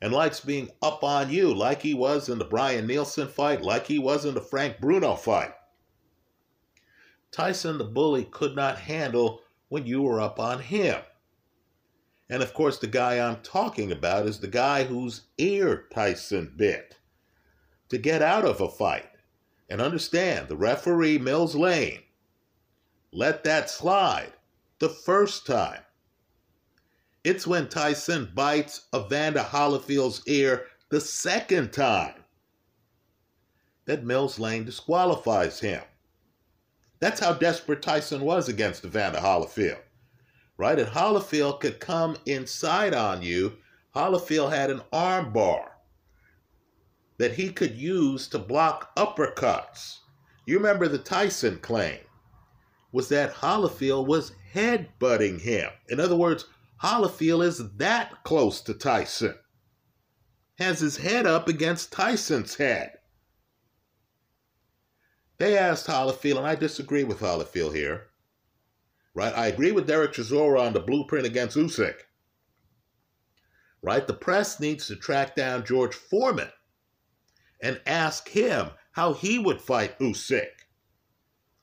and 0.00 0.14
likes 0.14 0.40
being 0.40 0.70
up 0.80 1.04
on 1.04 1.28
you, 1.28 1.52
like 1.52 1.82
he 1.82 1.92
was 1.92 2.30
in 2.30 2.38
the 2.38 2.46
Brian 2.46 2.86
Nielsen 2.86 3.28
fight, 3.28 3.60
like 3.60 3.86
he 3.86 3.98
was 3.98 4.24
in 4.24 4.32
the 4.32 4.40
Frank 4.40 4.80
Bruno 4.80 5.14
fight, 5.14 5.52
Tyson 7.30 7.76
the 7.76 7.84
bully 7.84 8.24
could 8.24 8.56
not 8.56 8.78
handle 8.78 9.42
when 9.68 9.84
you 9.84 10.00
were 10.00 10.22
up 10.22 10.40
on 10.40 10.60
him. 10.60 10.99
And 12.30 12.42
of 12.42 12.54
course, 12.54 12.78
the 12.78 12.86
guy 12.86 13.20
I'm 13.20 13.42
talking 13.42 13.92
about 13.92 14.25
is 14.25 14.40
the 14.40 14.49
guy 14.49 14.84
whose 14.84 15.26
ear 15.36 15.84
Tyson 15.92 16.54
bit 16.56 16.96
to 17.90 17.99
get 17.99 18.23
out 18.23 18.46
of 18.46 18.62
a 18.62 18.70
fight. 18.70 19.10
And 19.68 19.82
understand, 19.82 20.49
the 20.49 20.56
referee, 20.56 21.18
Mills 21.18 21.54
Lane, 21.54 22.00
let 23.12 23.44
that 23.44 23.68
slide 23.68 24.32
the 24.78 24.88
first 24.88 25.46
time. 25.46 25.80
It's 27.25 27.46
when 27.46 27.68
Tyson 27.68 28.30
bites 28.34 28.86
Evander 28.94 29.40
Holyfield's 29.40 30.23
ear 30.26 30.66
the 30.88 31.00
second 31.00 31.73
time 31.73 32.14
that 33.84 34.04
Mills 34.04 34.38
Lane 34.38 34.64
disqualifies 34.64 35.60
him. 35.60 35.82
That's 37.00 37.20
how 37.20 37.32
desperate 37.32 37.82
Tyson 37.82 38.23
was 38.23 38.49
against 38.49 38.84
Evander 38.84 39.18
Holyfield, 39.18 39.80
right? 40.56 40.78
And 40.78 40.88
Holyfield 40.88 41.60
could 41.60 41.80
come 41.80 42.16
inside 42.26 42.94
on 42.94 43.23
you. 43.23 43.56
Holyfield 43.94 44.52
had 44.52 44.70
an 44.70 44.82
arm 44.92 45.32
bar 45.32 45.73
that 47.18 47.32
he 47.32 47.50
could 47.50 47.75
use 47.75 48.28
to 48.28 48.38
block 48.38 48.94
uppercuts. 48.96 49.99
You 50.46 50.56
remember 50.56 50.88
the 50.88 50.99
Tyson 50.99 51.58
claim 51.58 51.99
was 52.92 53.08
that 53.08 53.34
Holyfield 53.34 54.06
was 54.06 54.32
headbutting 54.54 55.40
him. 55.40 55.70
In 55.88 56.00
other 56.00 56.16
words, 56.16 56.46
Holyfield 56.82 57.44
is 57.44 57.58
that 57.76 58.24
close 58.24 58.60
to 58.62 58.74
Tyson. 58.74 59.34
Has 60.58 60.80
his 60.80 60.96
head 60.96 61.26
up 61.26 61.48
against 61.48 61.92
Tyson's 61.92 62.56
head. 62.56 62.92
They 65.38 65.56
asked 65.56 65.86
Holyfield, 65.86 66.36
and 66.36 66.46
I 66.46 66.54
disagree 66.54 67.04
with 67.04 67.20
Holyfield 67.20 67.74
here. 67.74 68.08
Right? 69.14 69.36
I 69.36 69.46
agree 69.46 69.72
with 69.72 69.86
Derek 69.86 70.12
Chisora 70.12 70.60
on 70.60 70.72
the 70.72 70.80
blueprint 70.80 71.26
against 71.26 71.56
Usyk. 71.56 71.94
Right? 73.82 74.06
The 74.06 74.14
press 74.14 74.60
needs 74.60 74.86
to 74.88 74.96
track 74.96 75.34
down 75.34 75.64
George 75.64 75.94
Foreman 75.94 76.50
and 77.62 77.80
ask 77.86 78.28
him 78.28 78.70
how 78.92 79.14
he 79.14 79.38
would 79.38 79.60
fight 79.60 79.98
Usyk. 79.98 80.50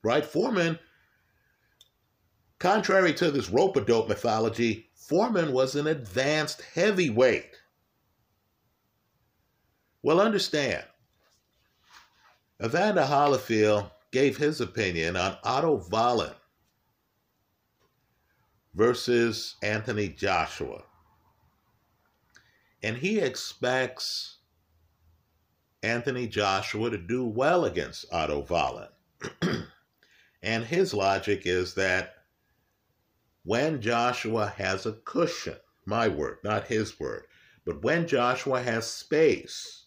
Right? 0.03 0.25
Foreman, 0.25 0.79
contrary 2.59 3.13
to 3.15 3.31
this 3.31 3.49
rope 3.49 3.75
a 3.75 3.81
dope 3.81 4.07
mythology, 4.07 4.89
Foreman 4.93 5.53
was 5.53 5.75
an 5.75 5.87
advanced 5.87 6.61
heavyweight. 6.61 7.61
Well, 10.01 10.19
understand, 10.19 10.85
Evander 12.63 13.03
Holyfield 13.03 13.91
gave 14.11 14.37
his 14.37 14.61
opinion 14.61 15.15
on 15.15 15.37
Otto 15.43 15.83
Wallin 15.91 16.33
versus 18.73 19.55
Anthony 19.61 20.09
Joshua. 20.09 20.83
And 22.83 22.97
he 22.97 23.19
expects 23.19 24.37
Anthony 25.83 26.27
Joshua 26.27 26.89
to 26.89 26.97
do 26.97 27.25
well 27.25 27.65
against 27.65 28.05
Otto 28.11 28.45
Wallin. 28.49 28.89
and 30.43 30.63
his 30.63 30.93
logic 30.93 31.43
is 31.45 31.73
that 31.73 32.16
when 33.47 33.81
Joshua 33.81 34.53
has 34.57 34.85
a 34.85 34.91
cushion, 34.91 35.55
my 35.85 36.09
word, 36.09 36.39
not 36.43 36.67
his 36.67 36.99
word, 36.99 37.23
but 37.65 37.81
when 37.81 38.05
Joshua 38.05 38.61
has 38.61 38.85
space, 38.85 39.85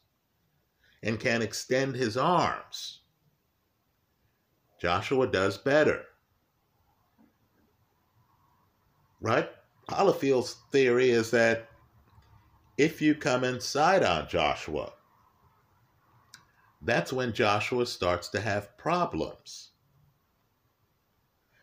and 1.03 1.21
can 1.21 1.43
extend 1.43 1.95
his 1.95 2.17
arms. 2.17 3.01
Joshua 4.81 5.27
does 5.27 5.59
better. 5.59 6.05
Right? 9.21 9.51
Holyfield's 9.91 10.57
theory 10.73 11.11
is 11.11 11.31
that 11.31 11.69
if 12.79 13.03
you 13.03 13.15
come 13.15 13.45
inside 13.45 14.03
on 14.03 14.27
Joshua, 14.27 14.93
that's 16.81 17.13
when 17.13 17.35
Joshua 17.35 17.85
starts 17.85 18.29
to 18.29 18.41
have 18.41 18.79
problems. 18.79 19.70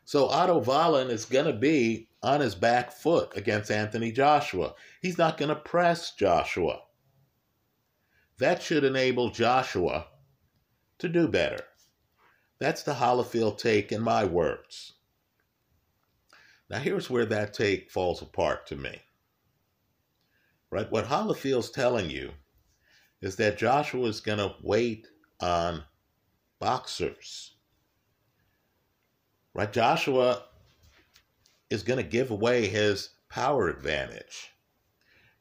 So 0.07 0.29
Otto 0.29 0.59
Wallin 0.59 1.09
is 1.09 1.25
going 1.25 1.47
to 1.47 1.59
be 1.59 2.07
on 2.23 2.39
his 2.39 2.55
back 2.55 2.93
foot 2.93 3.33
against 3.35 3.69
Anthony 3.69 4.09
Joshua. 4.13 4.73
He's 5.01 5.17
not 5.17 5.37
going 5.37 5.49
to 5.49 5.55
press 5.55 6.15
Joshua. 6.15 6.83
That 8.37 8.63
should 8.63 8.85
enable 8.85 9.31
Joshua 9.31 10.07
to 10.99 11.09
do 11.09 11.27
better. 11.27 11.59
That's 12.57 12.83
the 12.83 12.93
Holyfield 12.93 13.57
take 13.57 13.91
in 13.91 14.01
my 14.01 14.23
words. 14.23 14.93
Now, 16.69 16.79
here's 16.79 17.09
where 17.09 17.25
that 17.25 17.53
take 17.53 17.91
falls 17.91 18.21
apart 18.21 18.65
to 18.67 18.77
me. 18.77 19.01
Right? 20.71 20.89
What 20.89 21.07
Holyfield's 21.07 21.71
telling 21.71 22.09
you 22.09 22.31
is 23.19 23.35
that 23.35 23.57
Joshua 23.57 24.07
is 24.07 24.21
going 24.21 24.39
to 24.39 24.55
wait 24.63 25.05
on 25.41 25.83
boxers. 26.59 27.56
Right? 29.57 29.73
Joshua 29.73 30.43
is 31.69 31.83
going 31.83 31.97
to 31.97 32.09
give 32.09 32.31
away 32.31 32.67
his 32.67 33.09
power 33.27 33.67
advantage. 33.67 34.53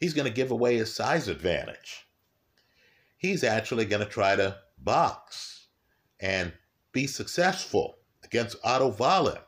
He's 0.00 0.14
going 0.14 0.26
to 0.26 0.34
give 0.34 0.50
away 0.50 0.76
his 0.76 0.92
size 0.92 1.28
advantage 1.28 2.06
he's 3.16 3.44
actually 3.44 3.84
going 3.84 4.04
to 4.04 4.10
try 4.10 4.36
to 4.36 4.58
box 4.78 5.68
and 6.20 6.52
be 6.92 7.06
successful 7.06 7.98
against 8.24 8.56
Otto 8.64 8.88
Wallin. 8.98 9.38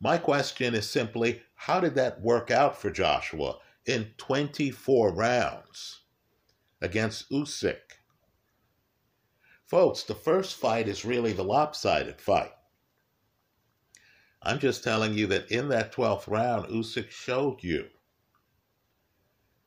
My 0.00 0.18
question 0.18 0.74
is 0.74 0.88
simply 0.88 1.42
how 1.54 1.80
did 1.80 1.94
that 1.94 2.20
work 2.20 2.50
out 2.50 2.80
for 2.80 2.90
Joshua 2.90 3.56
in 3.86 4.10
24 4.18 5.12
rounds 5.14 6.02
against 6.82 7.30
Usyk? 7.30 7.76
Folks, 9.64 10.02
the 10.04 10.14
first 10.14 10.56
fight 10.56 10.86
is 10.86 11.04
really 11.04 11.32
the 11.32 11.42
lopsided 11.42 12.20
fight. 12.20 12.52
I'm 14.46 14.60
just 14.60 14.84
telling 14.84 15.14
you 15.14 15.26
that 15.26 15.50
in 15.50 15.70
that 15.70 15.92
12th 15.92 16.28
round, 16.28 16.68
Usyk 16.68 17.10
showed 17.10 17.64
you 17.64 17.88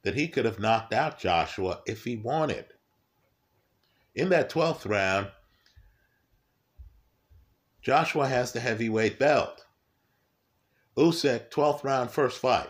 that 0.03 0.15
he 0.15 0.29
could 0.29 0.45
have 0.45 0.57
knocked 0.57 0.93
out 0.93 1.19
Joshua 1.19 1.81
if 1.85 2.05
he 2.05 2.15
wanted. 2.15 2.65
In 4.15 4.29
that 4.29 4.49
12th 4.49 4.89
round, 4.89 5.27
Joshua 7.81 8.25
has 8.29 8.53
the 8.53 8.61
heavyweight 8.61 9.19
belt. 9.19 9.65
Usyk, 10.95 11.51
12th 11.51 11.83
round, 11.83 12.09
first 12.09 12.39
fight, 12.39 12.69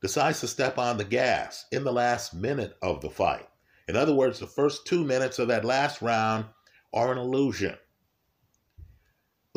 decides 0.00 0.38
to 0.40 0.46
step 0.46 0.78
on 0.78 0.96
the 0.96 1.04
gas 1.04 1.66
in 1.72 1.82
the 1.82 1.92
last 1.92 2.34
minute 2.34 2.76
of 2.82 3.00
the 3.00 3.10
fight. 3.10 3.48
In 3.88 3.96
other 3.96 4.14
words, 4.14 4.38
the 4.38 4.46
first 4.46 4.86
two 4.86 5.02
minutes 5.02 5.40
of 5.40 5.48
that 5.48 5.64
last 5.64 6.00
round 6.02 6.44
are 6.94 7.10
an 7.10 7.18
illusion. 7.18 7.76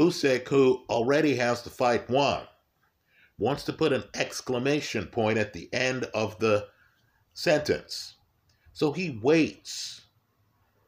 Usyk, 0.02 0.48
who 0.48 0.84
already 0.90 1.36
has 1.36 1.62
the 1.62 1.70
fight 1.70 2.10
won, 2.10 2.48
wants 3.38 3.64
to 3.66 3.74
put 3.74 3.94
an 3.94 4.04
exclamation 4.16 5.06
point 5.06 5.38
at 5.38 5.54
the 5.54 5.72
end 5.72 6.06
of 6.16 6.40
the 6.40 6.68
sentence. 7.34 8.16
So 8.74 8.94
he 8.94 9.20
waits 9.22 10.02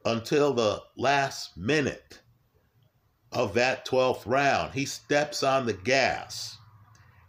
until 0.04 0.52
the 0.52 0.82
last 0.96 1.56
minute 1.56 2.22
of 3.30 3.54
that 3.54 3.86
12th 3.86 4.26
round. 4.26 4.74
He 4.74 4.84
steps 4.84 5.44
on 5.44 5.66
the 5.66 5.74
gas 5.74 6.58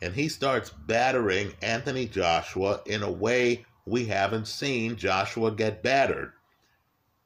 and 0.01 0.15
he 0.15 0.27
starts 0.27 0.71
battering 0.71 1.53
Anthony 1.61 2.07
Joshua 2.07 2.81
in 2.87 3.03
a 3.03 3.11
way 3.11 3.63
we 3.85 4.05
haven't 4.05 4.47
seen 4.47 4.95
Joshua 4.95 5.51
get 5.51 5.83
battered 5.83 6.33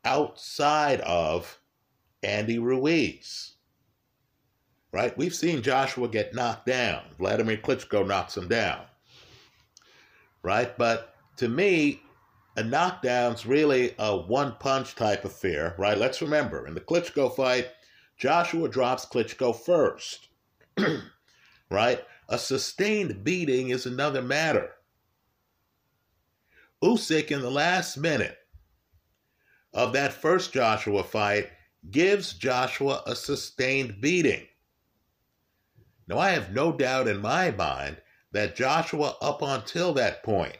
outside 0.03 0.99
of 1.01 1.59
Andy 2.23 2.59
Ruiz 2.59 3.55
right? 4.91 5.17
We've 5.17 5.35
seen 5.35 5.61
Joshua 5.61 6.07
get 6.07 6.33
knocked 6.33 6.65
down. 6.65 7.03
Vladimir 7.17 7.57
Klitschko 7.57 8.07
knocks 8.07 8.35
him 8.37 8.47
down, 8.47 8.81
right? 10.43 10.77
But 10.77 11.15
to 11.37 11.47
me, 11.47 12.01
a 12.55 12.63
knockdown's 12.63 13.45
really 13.45 13.95
a 13.99 14.17
one 14.17 14.55
punch 14.59 14.95
type 14.95 15.23
of 15.23 15.31
affair, 15.31 15.75
right? 15.77 15.97
Let's 15.97 16.21
remember 16.21 16.67
in 16.67 16.73
the 16.73 16.81
Klitschko 16.81 17.35
fight, 17.35 17.69
Joshua 18.17 18.67
drops 18.67 19.05
Klitschko 19.05 19.55
first, 19.55 20.27
right? 21.71 22.03
A 22.27 22.37
sustained 22.37 23.23
beating 23.23 23.69
is 23.69 23.85
another 23.85 24.21
matter. 24.21 24.71
Usyk 26.83 27.31
in 27.31 27.41
the 27.41 27.51
last 27.51 27.97
minute 27.97 28.37
of 29.73 29.93
that 29.93 30.13
first 30.13 30.51
Joshua 30.51 31.03
fight 31.03 31.49
gives 31.91 32.33
Joshua 32.33 33.03
a 33.05 33.15
sustained 33.15 34.01
beating. 34.01 34.45
Now, 36.09 36.17
I 36.17 36.31
have 36.31 36.51
no 36.51 36.71
doubt 36.71 37.07
in 37.07 37.21
my 37.21 37.51
mind 37.51 37.97
that 38.31 38.55
Joshua, 38.55 39.15
up 39.21 39.43
until 39.43 39.93
that 39.93 40.23
point, 40.23 40.57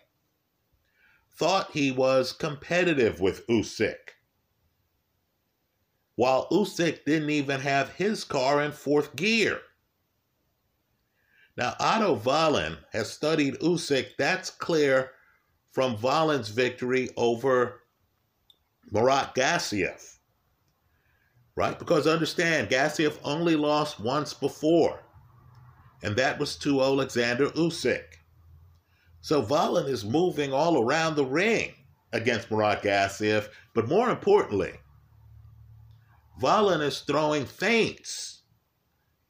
thought 1.36 1.72
he 1.72 1.90
was 1.90 2.34
competitive 2.34 3.20
with 3.20 3.48
Usyk. 3.48 3.96
While 6.16 6.48
Usyk 6.52 7.04
didn't 7.04 7.32
even 7.32 7.62
have 7.62 7.94
his 7.94 8.24
car 8.24 8.62
in 8.62 8.72
fourth 8.72 9.16
gear. 9.16 9.60
Now, 11.58 11.76
Otto 11.80 12.14
Wallin 12.14 12.78
has 12.92 13.12
studied 13.12 13.56
Usyk. 13.56 14.18
That's 14.20 14.52
clear 14.52 15.12
from 15.72 16.00
Wallin's 16.00 16.50
victory 16.50 17.10
over 17.18 17.82
Murat 18.92 19.34
Gassiev. 19.34 20.18
Right? 21.56 21.78
Because 21.80 22.06
understand, 22.06 22.70
Gassiev 22.70 23.18
only 23.24 23.56
lost 23.56 24.00
once 24.00 24.34
before 24.34 25.02
and 26.02 26.16
that 26.16 26.40
was 26.40 26.56
to 26.58 26.82
Alexander 26.82 27.50
Usyk. 27.50 28.20
So 29.22 29.42
Wallin 29.42 29.88
is 29.88 30.06
moving 30.06 30.54
all 30.54 30.82
around 30.82 31.16
the 31.16 31.26
ring 31.26 31.74
against 32.14 32.50
Murat 32.50 32.82
Gassiev, 32.82 33.50
but 33.74 33.88
more 33.88 34.10
importantly, 34.10 34.80
Wallin 36.40 36.82
is 36.82 37.02
throwing 37.02 37.46
feints 37.46 38.44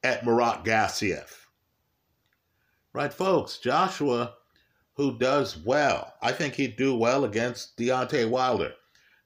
at 0.04 0.24
Murat 0.24 0.64
Gassiev. 0.64 1.48
Right, 2.92 3.12
folks? 3.12 3.58
Joshua, 3.58 4.34
who 4.94 5.18
does 5.18 5.56
well, 5.56 6.14
I 6.22 6.32
think 6.32 6.54
he'd 6.54 6.76
do 6.76 6.94
well 6.94 7.24
against 7.24 7.76
Deontay 7.76 8.28
Wilder. 8.28 8.74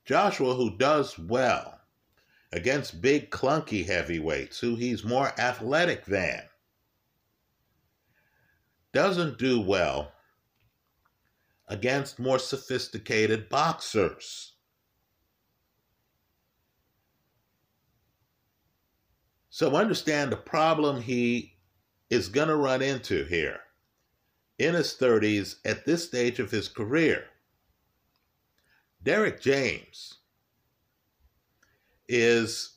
Joshua, 0.04 0.54
who 0.54 0.76
does 0.76 1.18
well 1.18 1.80
against 2.52 3.02
big, 3.02 3.30
clunky 3.30 3.84
heavyweights, 3.86 4.60
who 4.60 4.76
he's 4.76 5.04
more 5.04 5.32
athletic 5.38 6.04
than 6.04 6.42
doesn't 8.94 9.38
do 9.38 9.60
well 9.60 10.12
against 11.68 12.20
more 12.20 12.38
sophisticated 12.38 13.48
boxers. 13.48 14.52
So 19.50 19.76
understand 19.76 20.32
the 20.32 20.36
problem 20.36 21.00
he 21.00 21.56
is 22.08 22.28
going 22.28 22.48
to 22.48 22.56
run 22.56 22.82
into 22.82 23.24
here 23.24 23.60
in 24.58 24.74
his 24.74 24.94
30s 24.94 25.56
at 25.64 25.84
this 25.84 26.04
stage 26.04 26.38
of 26.38 26.50
his 26.50 26.68
career. 26.68 27.24
Derrick 29.02 29.40
James 29.40 30.14
is 32.08 32.76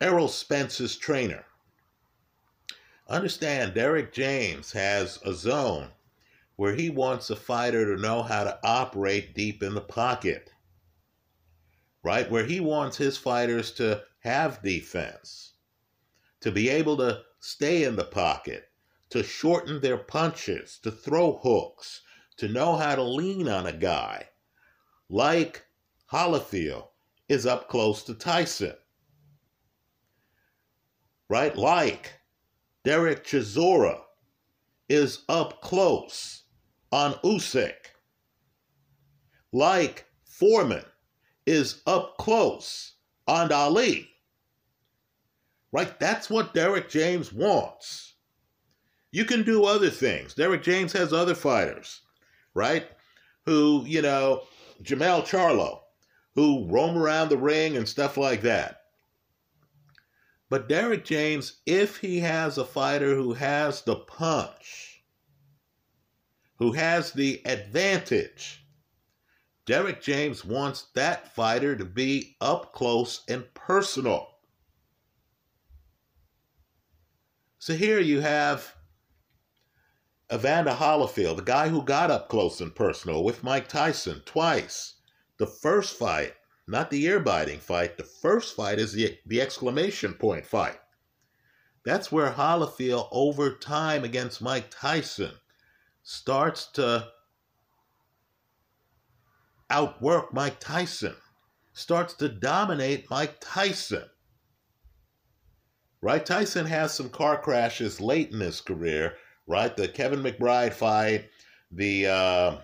Errol 0.00 0.28
Spence's 0.28 0.96
trainer. 0.96 1.44
Understand, 3.12 3.74
Derrick 3.74 4.10
James 4.14 4.72
has 4.72 5.20
a 5.22 5.34
zone 5.34 5.90
where 6.56 6.74
he 6.74 6.88
wants 6.88 7.28
a 7.28 7.36
fighter 7.36 7.94
to 7.94 8.00
know 8.00 8.22
how 8.22 8.42
to 8.42 8.58
operate 8.64 9.34
deep 9.34 9.62
in 9.62 9.74
the 9.74 9.82
pocket, 9.82 10.50
right? 12.02 12.30
Where 12.30 12.46
he 12.46 12.58
wants 12.58 12.96
his 12.96 13.18
fighters 13.18 13.70
to 13.72 14.02
have 14.20 14.62
defense, 14.62 15.52
to 16.40 16.50
be 16.50 16.70
able 16.70 16.96
to 16.96 17.20
stay 17.38 17.84
in 17.84 17.96
the 17.96 18.04
pocket, 18.04 18.70
to 19.10 19.22
shorten 19.22 19.82
their 19.82 19.98
punches, 19.98 20.78
to 20.78 20.90
throw 20.90 21.38
hooks, 21.42 22.00
to 22.38 22.48
know 22.48 22.76
how 22.76 22.94
to 22.94 23.02
lean 23.02 23.46
on 23.46 23.66
a 23.66 23.74
guy, 23.74 24.26
like 25.10 25.66
Holyfield 26.10 26.86
is 27.28 27.44
up 27.44 27.68
close 27.68 28.04
to 28.04 28.14
Tyson, 28.14 28.76
right? 31.28 31.54
Like 31.54 32.21
Derek 32.84 33.24
Chisora 33.24 34.00
is 34.88 35.22
up 35.28 35.60
close 35.62 36.42
on 36.90 37.14
Usyk. 37.24 37.74
Like 39.52 40.06
Foreman 40.24 40.84
is 41.46 41.82
up 41.86 42.16
close 42.18 42.94
on 43.28 43.52
Ali. 43.52 44.08
Right? 45.70 45.98
That's 45.98 46.28
what 46.28 46.54
Derrick 46.54 46.88
James 46.88 47.32
wants. 47.32 48.14
You 49.12 49.24
can 49.24 49.42
do 49.42 49.64
other 49.64 49.90
things. 49.90 50.34
Derrick 50.34 50.62
James 50.62 50.92
has 50.92 51.12
other 51.12 51.34
fighters, 51.34 52.00
right? 52.54 52.86
Who, 53.46 53.84
you 53.86 54.02
know, 54.02 54.42
Jermell 54.82 55.22
Charlo, 55.22 55.80
who 56.34 56.66
roam 56.68 56.96
around 56.96 57.28
the 57.28 57.36
ring 57.36 57.76
and 57.76 57.88
stuff 57.88 58.16
like 58.16 58.42
that. 58.42 58.81
But 60.52 60.68
Derrick 60.68 61.06
James, 61.06 61.62
if 61.64 61.96
he 61.96 62.20
has 62.20 62.58
a 62.58 62.64
fighter 62.66 63.14
who 63.14 63.32
has 63.32 63.80
the 63.80 63.96
punch, 63.96 65.02
who 66.56 66.72
has 66.72 67.10
the 67.10 67.40
advantage, 67.46 68.62
Derrick 69.64 70.02
James 70.02 70.44
wants 70.44 70.88
that 70.94 71.34
fighter 71.34 71.74
to 71.74 71.86
be 71.86 72.36
up 72.38 72.74
close 72.74 73.22
and 73.28 73.46
personal. 73.54 74.28
So 77.58 77.72
here 77.72 78.00
you 78.00 78.20
have 78.20 78.76
Evander 80.30 80.72
Holyfield, 80.72 81.36
the 81.36 81.42
guy 81.44 81.68
who 81.70 81.82
got 81.82 82.10
up 82.10 82.28
close 82.28 82.60
and 82.60 82.74
personal 82.74 83.24
with 83.24 83.42
Mike 83.42 83.68
Tyson 83.70 84.20
twice. 84.26 84.96
The 85.38 85.46
first 85.46 85.96
fight 85.96 86.34
not 86.66 86.90
the 86.90 87.04
ear 87.04 87.20
biting 87.20 87.58
fight. 87.58 87.96
The 87.96 88.04
first 88.04 88.54
fight 88.56 88.78
is 88.78 88.92
the, 88.92 89.18
the 89.26 89.40
exclamation 89.40 90.14
point 90.14 90.46
fight. 90.46 90.78
That's 91.84 92.12
where 92.12 92.30
Holyfield, 92.30 93.08
over 93.10 93.54
time 93.56 94.04
against 94.04 94.40
Mike 94.40 94.66
Tyson, 94.70 95.32
starts 96.02 96.66
to 96.72 97.08
outwork 99.70 100.32
Mike 100.32 100.60
Tyson. 100.60 101.16
starts 101.72 102.14
to 102.14 102.28
dominate 102.28 103.10
Mike 103.10 103.36
Tyson. 103.40 104.04
Right? 106.02 106.24
Tyson 106.24 106.66
has 106.66 106.92
some 106.92 107.08
car 107.08 107.40
crashes 107.40 108.00
late 108.00 108.30
in 108.32 108.40
his 108.40 108.60
career, 108.60 109.14
right? 109.46 109.74
The 109.76 109.88
Kevin 109.88 110.22
McBride 110.22 110.72
fight, 110.72 111.28
the 111.70 112.06
uh, 112.06 112.56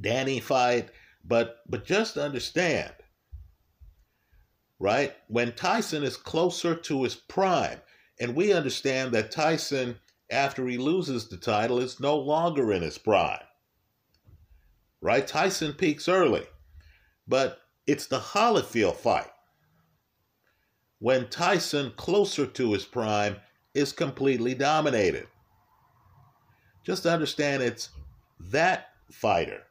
Danny 0.00 0.40
fight, 0.40 0.90
but 1.24 1.58
but 1.68 1.84
just 1.84 2.16
understand, 2.16 2.92
right? 4.78 5.14
When 5.28 5.52
Tyson 5.52 6.02
is 6.02 6.16
closer 6.16 6.74
to 6.74 7.02
his 7.02 7.14
prime, 7.14 7.80
and 8.20 8.34
we 8.34 8.52
understand 8.52 9.12
that 9.12 9.30
Tyson, 9.30 9.98
after 10.30 10.66
he 10.66 10.78
loses 10.78 11.28
the 11.28 11.36
title, 11.36 11.78
is 11.78 12.00
no 12.00 12.16
longer 12.16 12.72
in 12.72 12.82
his 12.82 12.98
prime. 12.98 13.40
Right? 15.00 15.26
Tyson 15.26 15.74
peaks 15.74 16.08
early. 16.08 16.46
But 17.28 17.60
it's 17.86 18.06
the 18.06 18.18
Holyfield 18.18 18.96
fight. 18.96 19.30
When 20.98 21.28
Tyson, 21.28 21.92
closer 21.96 22.46
to 22.46 22.72
his 22.72 22.84
prime, 22.84 23.36
is 23.74 23.92
completely 23.92 24.54
dominated. 24.54 25.26
Just 26.84 27.04
understand 27.04 27.62
it's 27.62 27.90
that 28.40 28.88
fighter 29.10 29.62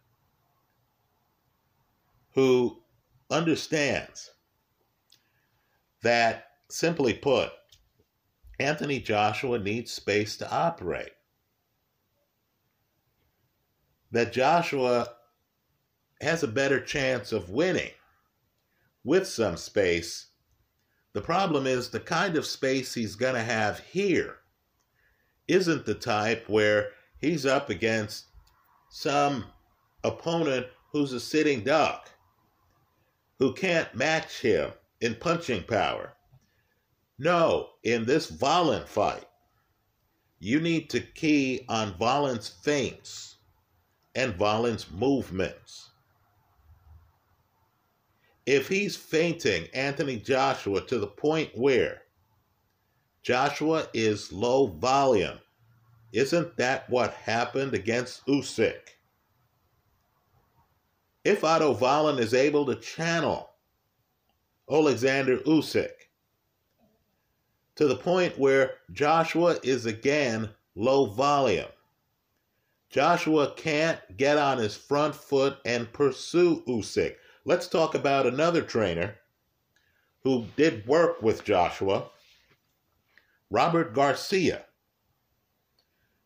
who 2.34 2.78
understands 3.32 4.32
that, 6.06 6.50
simply 6.70 7.14
put, 7.14 7.52
Anthony 8.60 9.00
Joshua 9.00 9.58
needs 9.58 9.92
space 9.92 10.38
to 10.38 10.52
operate. 10.52 11.12
That 14.12 14.32
Joshua 14.32 15.10
has 16.22 16.44
a 16.44 16.48
better 16.48 16.80
chance 16.80 17.32
of 17.32 17.50
winning 17.50 17.92
with 19.04 19.28
some 19.28 19.58
space. 19.58 20.28
The 21.14 21.22
problem 21.22 21.66
is 21.66 21.90
the 21.90 22.00
kind 22.00 22.38
of 22.38 22.46
space 22.46 22.94
he's 22.94 23.16
going 23.16 23.36
to 23.36 23.42
have 23.42 23.80
here 23.80 24.38
isn't 25.48 25.86
the 25.86 25.96
type 25.96 26.48
where 26.48 26.90
he's 27.18 27.48
up 27.48 27.70
against 27.72 28.26
some 28.90 29.46
opponent 30.04 30.68
who's 30.92 31.14
a 31.14 31.20
sitting 31.20 31.64
duck, 31.64 32.12
who 33.40 33.54
can't 33.54 33.94
match 33.96 34.42
him 34.42 34.72
in 35.06 35.14
punching 35.16 35.64
power. 35.64 36.14
No, 37.20 37.70
in 37.84 38.06
this 38.06 38.32
Wallin 38.32 38.86
fight, 38.86 39.26
you 40.40 40.60
need 40.60 40.90
to 40.90 41.00
key 41.00 41.64
on 41.70 41.96
Wallin's 42.00 42.50
feints 42.50 43.38
and 44.16 44.38
Wallin's 44.40 44.90
movements. 44.90 45.92
If 48.48 48.68
he's 48.68 48.96
feinting 48.96 49.68
Anthony 49.74 50.18
Joshua 50.18 50.82
to 50.82 50.98
the 50.98 51.08
point 51.08 51.52
where 51.56 52.02
Joshua 53.22 53.88
is 53.94 54.34
low 54.34 54.68
volume, 54.68 55.40
isn't 56.14 56.58
that 56.58 56.90
what 56.90 57.14
happened 57.14 57.76
against 57.76 58.26
Usyk? 58.26 58.98
If 61.24 61.44
Otto 61.44 61.74
Wallin 61.74 62.20
is 62.20 62.34
able 62.34 62.66
to 62.66 62.76
channel 62.76 63.55
Alexander 64.70 65.38
Usyk 65.40 65.92
to 67.76 67.88
the 67.88 67.96
point 67.96 68.40
where 68.40 68.76
Joshua 68.92 69.60
is 69.64 69.86
again 69.86 70.50
low 70.76 71.06
volume, 71.08 71.68
Joshua 72.90 73.54
can't 73.56 74.00
get 74.16 74.38
on 74.38 74.58
his 74.58 74.76
front 74.76 75.14
foot 75.14 75.58
and 75.66 75.92
pursue 75.92 76.64
Usyk. 76.68 77.16
Let's 77.44 77.68
talk 77.68 77.94
about 77.94 78.26
another 78.26 78.62
trainer 78.62 79.16
who 80.24 80.46
did 80.56 80.88
work 80.88 81.22
with 81.22 81.44
Joshua, 81.44 82.10
Robert 83.52 83.94
Garcia. 83.94 84.66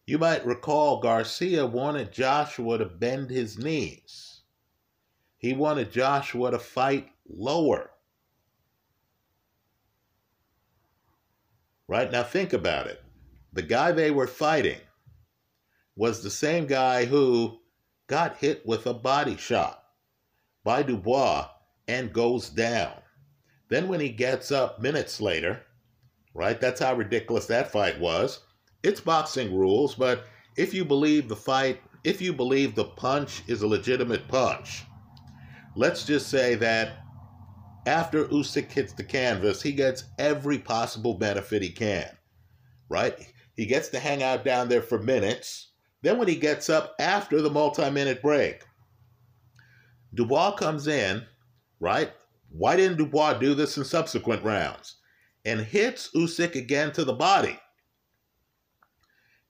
You 0.05 0.17
might 0.17 0.45
recall 0.45 1.01
Garcia 1.01 1.65
wanted 1.65 2.11
Joshua 2.11 2.77
to 2.77 2.85
bend 2.85 3.29
his 3.29 3.57
knees. 3.57 4.41
He 5.37 5.53
wanted 5.53 5.91
Joshua 5.91 6.51
to 6.51 6.59
fight 6.59 7.09
lower. 7.27 7.91
Right 11.89 12.11
now, 12.11 12.21
think 12.21 12.53
about 12.53 12.85
it. 12.85 13.01
The 13.51 13.63
guy 13.63 13.91
they 13.91 14.11
were 14.11 14.27
fighting 14.27 14.77
was 15.95 16.21
the 16.21 16.29
same 16.29 16.67
guy 16.67 17.05
who 17.05 17.57
got 18.05 18.37
hit 18.37 18.63
with 18.63 18.85
a 18.85 18.93
body 18.93 19.35
shot 19.35 19.83
by 20.63 20.83
Dubois 20.83 21.47
and 21.87 22.13
goes 22.13 22.47
down. 22.51 22.93
Then, 23.69 23.87
when 23.87 23.99
he 23.99 24.09
gets 24.09 24.51
up 24.51 24.79
minutes 24.79 25.19
later, 25.19 25.63
right, 26.35 26.61
that's 26.61 26.79
how 26.79 26.93
ridiculous 26.93 27.47
that 27.47 27.71
fight 27.71 27.99
was. 27.99 28.41
It's 28.83 29.01
boxing 29.01 29.55
rules, 29.55 29.95
but 29.95 30.25
if 30.57 30.75
you 30.75 30.85
believe 30.85 31.27
the 31.27 31.35
fight, 31.35 31.81
if 32.03 32.21
you 32.21 32.33
believe 32.33 32.75
the 32.75 32.85
punch 32.85 33.41
is 33.47 33.63
a 33.63 33.67
legitimate 33.67 34.27
punch, 34.27 34.83
let's 35.75 36.05
just 36.05 36.27
say 36.27 36.53
that 36.53 36.99
after 37.85 38.25
Usyk 38.25 38.71
hits 38.71 38.93
the 38.93 39.03
canvas, 39.03 39.61
he 39.61 39.71
gets 39.71 40.05
every 40.17 40.57
possible 40.57 41.13
benefit 41.15 41.61
he 41.61 41.69
can, 41.69 42.09
right? 42.89 43.15
He 43.55 43.65
gets 43.65 43.89
to 43.89 43.99
hang 43.99 44.23
out 44.23 44.43
down 44.45 44.69
there 44.69 44.81
for 44.81 44.99
minutes. 44.99 45.71
Then, 46.01 46.17
when 46.17 46.27
he 46.27 46.35
gets 46.35 46.69
up 46.69 46.95
after 46.99 47.41
the 47.41 47.49
multi 47.49 47.89
minute 47.89 48.21
break, 48.21 48.63
Dubois 50.13 50.51
comes 50.51 50.87
in, 50.87 51.25
right? 51.79 52.11
Why 52.49 52.75
didn't 52.75 52.97
Dubois 52.97 53.33
do 53.33 53.53
this 53.53 53.77
in 53.77 53.83
subsequent 53.83 54.43
rounds? 54.43 54.95
And 55.45 55.61
hits 55.61 56.09
Usyk 56.15 56.55
again 56.55 56.91
to 56.93 57.03
the 57.03 57.13
body. 57.13 57.59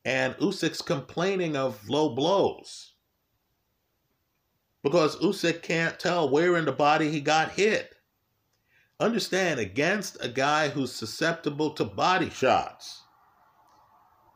And 0.06 0.36
Usyk's 0.36 0.82
complaining 0.82 1.56
of 1.56 1.88
low 1.88 2.16
blows 2.16 2.94
because 4.84 5.18
Usyk 5.18 5.62
can't 5.62 6.00
tell 6.00 6.30
where 6.30 6.58
in 6.58 6.66
the 6.66 6.72
body 6.72 7.10
he 7.10 7.20
got 7.20 7.52
hit. 7.52 7.94
Understand, 9.00 9.60
against 9.60 10.18
a 10.20 10.28
guy 10.28 10.68
who's 10.68 10.92
susceptible 10.92 11.72
to 11.72 11.86
body 11.86 12.30
shots, 12.30 13.04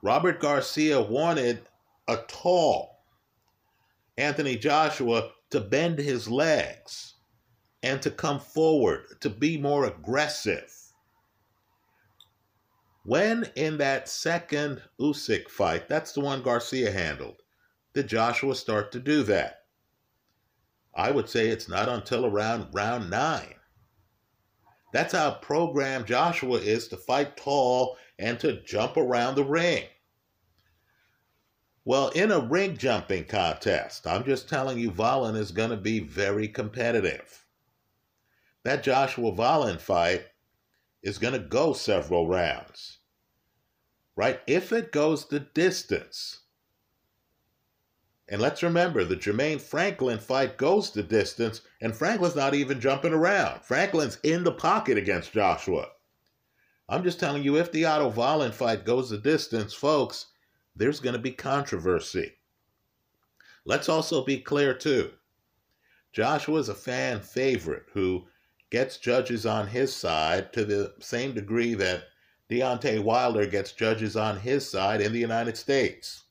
Robert 0.01 0.39
Garcia 0.39 1.01
wanted 1.01 1.67
a 2.07 2.17
tall 2.27 3.03
Anthony 4.17 4.55
Joshua 4.55 5.31
to 5.49 5.59
bend 5.59 5.99
his 5.99 6.29
legs 6.29 7.15
and 7.81 8.01
to 8.01 8.11
come 8.11 8.39
forward, 8.39 9.19
to 9.19 9.29
be 9.29 9.57
more 9.57 9.85
aggressive. 9.85 10.73
When 13.03 13.49
in 13.55 13.77
that 13.79 14.07
second 14.07 14.81
Usyk 14.99 15.49
fight, 15.49 15.89
that's 15.89 16.13
the 16.13 16.21
one 16.21 16.41
Garcia 16.41 16.91
handled, 16.91 17.41
did 17.93 18.07
Joshua 18.07 18.55
start 18.55 18.93
to 18.93 18.99
do 18.99 19.23
that? 19.23 19.65
I 20.95 21.11
would 21.11 21.27
say 21.27 21.49
it's 21.49 21.67
not 21.67 21.89
until 21.89 22.25
around 22.25 22.69
round 22.73 23.09
nine. 23.09 23.55
That's 24.93 25.13
how 25.13 25.31
programmed 25.31 26.05
Joshua 26.05 26.59
is 26.59 26.87
to 26.89 26.97
fight 26.97 27.35
tall 27.35 27.97
and 28.19 28.39
to 28.39 28.61
jump 28.61 28.95
around 28.95 29.33
the 29.35 29.43
ring. 29.43 29.85
Well, 31.83 32.09
in 32.09 32.31
a 32.31 32.39
ring 32.39 32.77
jumping 32.77 33.25
contest, 33.25 34.05
I'm 34.05 34.23
just 34.23 34.47
telling 34.47 34.77
you, 34.77 34.91
Wallin 34.91 35.35
is 35.35 35.51
going 35.51 35.71
to 35.71 35.77
be 35.77 35.99
very 35.99 36.47
competitive. 36.47 37.43
That 38.63 38.83
Joshua 38.83 39.31
Wallin 39.31 39.79
fight 39.79 40.27
is 41.01 41.17
going 41.17 41.33
to 41.33 41.39
go 41.39 41.73
several 41.73 42.27
rounds, 42.27 42.99
right? 44.15 44.41
If 44.45 44.71
it 44.71 44.91
goes 44.91 45.27
the 45.27 45.39
distance. 45.39 46.42
And 48.33 48.41
let's 48.41 48.63
remember, 48.63 49.03
the 49.03 49.15
Jermaine 49.15 49.61
Franklin 49.61 50.17
fight 50.17 50.57
goes 50.57 50.89
the 50.89 51.03
distance, 51.03 51.61
and 51.81 51.95
Franklin's 51.95 52.35
not 52.35 52.55
even 52.55 52.81
jumping 52.81 53.13
around. 53.13 53.61
Franklin's 53.61 54.17
in 54.23 54.43
the 54.43 54.51
pocket 54.51 54.97
against 54.97 55.33
Joshua. 55.33 55.89
I'm 56.89 57.03
just 57.03 57.19
telling 57.19 57.43
you, 57.43 57.57
if 57.57 57.71
the 57.71 57.85
Otto 57.85 58.07
Wallin 58.07 58.51
fight 58.51 58.85
goes 58.85 59.11
the 59.11 59.19
distance, 59.19 59.75
folks, 59.75 60.31
there's 60.75 60.99
going 60.99 61.13
to 61.13 61.21
be 61.21 61.29
controversy. 61.29 62.33
Let's 63.65 63.87
also 63.87 64.25
be 64.25 64.39
clear, 64.39 64.73
too. 64.73 65.11
Joshua 66.11 66.57
is 66.57 66.69
a 66.69 66.73
fan 66.73 67.19
favorite 67.19 67.85
who 67.93 68.25
gets 68.71 68.97
judges 68.97 69.45
on 69.45 69.67
his 69.67 69.95
side 69.95 70.51
to 70.53 70.65
the 70.65 70.95
same 70.99 71.35
degree 71.35 71.75
that 71.75 72.05
Deontay 72.49 73.03
Wilder 73.03 73.45
gets 73.45 73.73
judges 73.73 74.17
on 74.17 74.39
his 74.39 74.67
side 74.67 75.01
in 75.01 75.13
the 75.13 75.19
United 75.19 75.55
States. 75.55 76.23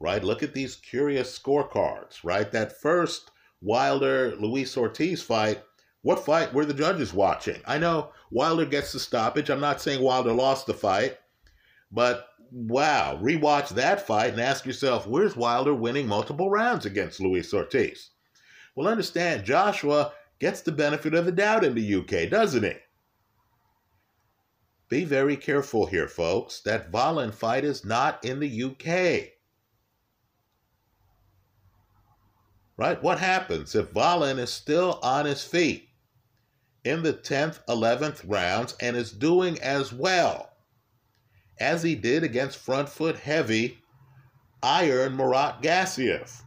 Right? 0.00 0.22
Look 0.22 0.42
at 0.42 0.54
these 0.54 0.76
curious 0.76 1.36
scorecards, 1.36 2.22
right? 2.22 2.50
That 2.52 2.80
first 2.80 3.30
Wilder 3.60 4.36
Luis 4.36 4.76
Ortiz 4.76 5.22
fight, 5.22 5.62
what 6.02 6.24
fight 6.24 6.54
were 6.54 6.64
the 6.64 6.74
judges 6.74 7.12
watching? 7.12 7.60
I 7.66 7.78
know 7.78 8.12
Wilder 8.30 8.64
gets 8.64 8.92
the 8.92 9.00
stoppage. 9.00 9.50
I'm 9.50 9.60
not 9.60 9.80
saying 9.80 10.00
Wilder 10.00 10.32
lost 10.32 10.66
the 10.66 10.74
fight, 10.74 11.18
but 11.90 12.28
wow, 12.52 13.18
rewatch 13.20 13.70
that 13.70 14.06
fight 14.06 14.32
and 14.32 14.40
ask 14.40 14.64
yourself, 14.64 15.06
where's 15.06 15.36
Wilder 15.36 15.74
winning 15.74 16.06
multiple 16.06 16.50
rounds 16.50 16.86
against 16.86 17.20
Luis 17.20 17.52
Ortiz? 17.52 18.10
Well, 18.74 18.86
understand, 18.86 19.44
Joshua 19.44 20.12
gets 20.38 20.60
the 20.60 20.72
benefit 20.72 21.14
of 21.14 21.24
the 21.24 21.32
doubt 21.32 21.64
in 21.64 21.74
the 21.74 21.94
UK, 21.96 22.30
doesn't 22.30 22.62
he? 22.62 22.74
Be 24.88 25.04
very 25.04 25.36
careful 25.36 25.86
here, 25.86 26.08
folks. 26.08 26.60
That 26.60 26.90
Wallin 26.92 27.32
fight 27.32 27.64
is 27.64 27.84
not 27.84 28.24
in 28.24 28.40
the 28.40 28.62
UK. 28.62 29.37
Right? 32.78 33.02
What 33.02 33.18
happens 33.18 33.74
if 33.74 33.92
Wallin 33.92 34.38
is 34.38 34.50
still 34.50 35.00
on 35.02 35.26
his 35.26 35.42
feet 35.42 35.88
in 36.84 37.02
the 37.02 37.12
10th, 37.12 37.58
11th 37.68 38.22
rounds 38.24 38.76
and 38.80 38.96
is 38.96 39.10
doing 39.10 39.60
as 39.60 39.92
well 39.92 40.52
as 41.58 41.82
he 41.82 41.96
did 41.96 42.22
against 42.22 42.56
front 42.56 42.88
foot 42.88 43.16
heavy 43.16 43.78
Iron 44.62 45.16
Murat 45.16 45.60
Gassiev? 45.60 46.42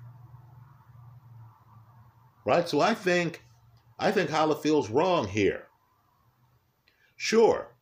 Right? 2.46 2.68
So 2.68 2.80
I 2.80 2.94
think 2.94 3.44
I 4.00 4.12
think 4.12 4.32
feels 4.64 4.90
wrong 4.90 5.28
here. 5.28 5.68
Sure, 7.18 7.76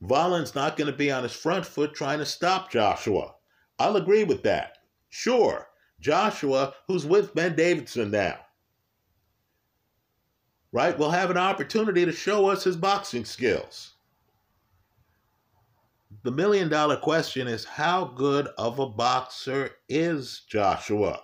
Wallin's 0.00 0.54
not 0.54 0.76
going 0.76 0.90
to 0.90 0.96
be 0.96 1.10
on 1.10 1.22
his 1.22 1.32
front 1.32 1.64
foot 1.64 1.94
trying 1.94 2.18
to 2.18 2.26
stop 2.26 2.70
Joshua. 2.70 3.34
I'll 3.78 3.96
agree 3.96 4.22
with 4.22 4.42
that. 4.44 4.78
Sure, 5.08 5.66
Joshua, 6.04 6.74
who's 6.86 7.06
with 7.06 7.34
Ben 7.34 7.56
Davison 7.56 8.10
now, 8.10 8.38
right, 10.70 10.98
will 10.98 11.10
have 11.10 11.30
an 11.30 11.38
opportunity 11.38 12.04
to 12.04 12.12
show 12.12 12.50
us 12.50 12.62
his 12.62 12.76
boxing 12.76 13.24
skills. 13.24 13.94
The 16.22 16.30
million 16.30 16.68
dollar 16.68 16.98
question 16.98 17.48
is 17.48 17.64
how 17.64 18.04
good 18.04 18.48
of 18.58 18.78
a 18.78 18.86
boxer 18.86 19.70
is 19.88 20.42
Joshua? 20.46 21.22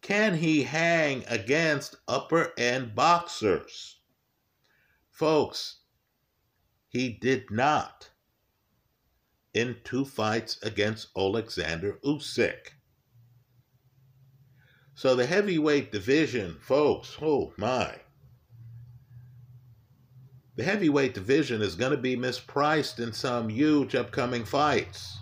Can 0.00 0.34
he 0.34 0.62
hang 0.62 1.22
against 1.28 1.96
upper 2.08 2.54
end 2.56 2.94
boxers? 2.94 3.98
Folks, 5.10 5.80
he 6.88 7.10
did 7.10 7.50
not 7.50 8.08
in 9.54 9.76
two 9.84 10.04
fights 10.04 10.58
against 10.62 11.08
Alexander 11.16 11.98
Usyk. 12.04 12.72
So 14.96 15.14
the 15.14 15.26
heavyweight 15.26 15.90
division, 15.90 16.56
folks, 16.60 17.16
oh 17.22 17.52
my. 17.56 17.96
The 20.56 20.62
heavyweight 20.62 21.14
division 21.14 21.62
is 21.62 21.74
going 21.74 21.90
to 21.90 21.98
be 21.98 22.16
mispriced 22.16 23.00
in 23.00 23.12
some 23.12 23.48
huge 23.48 23.96
upcoming 23.96 24.44
fights. 24.44 25.18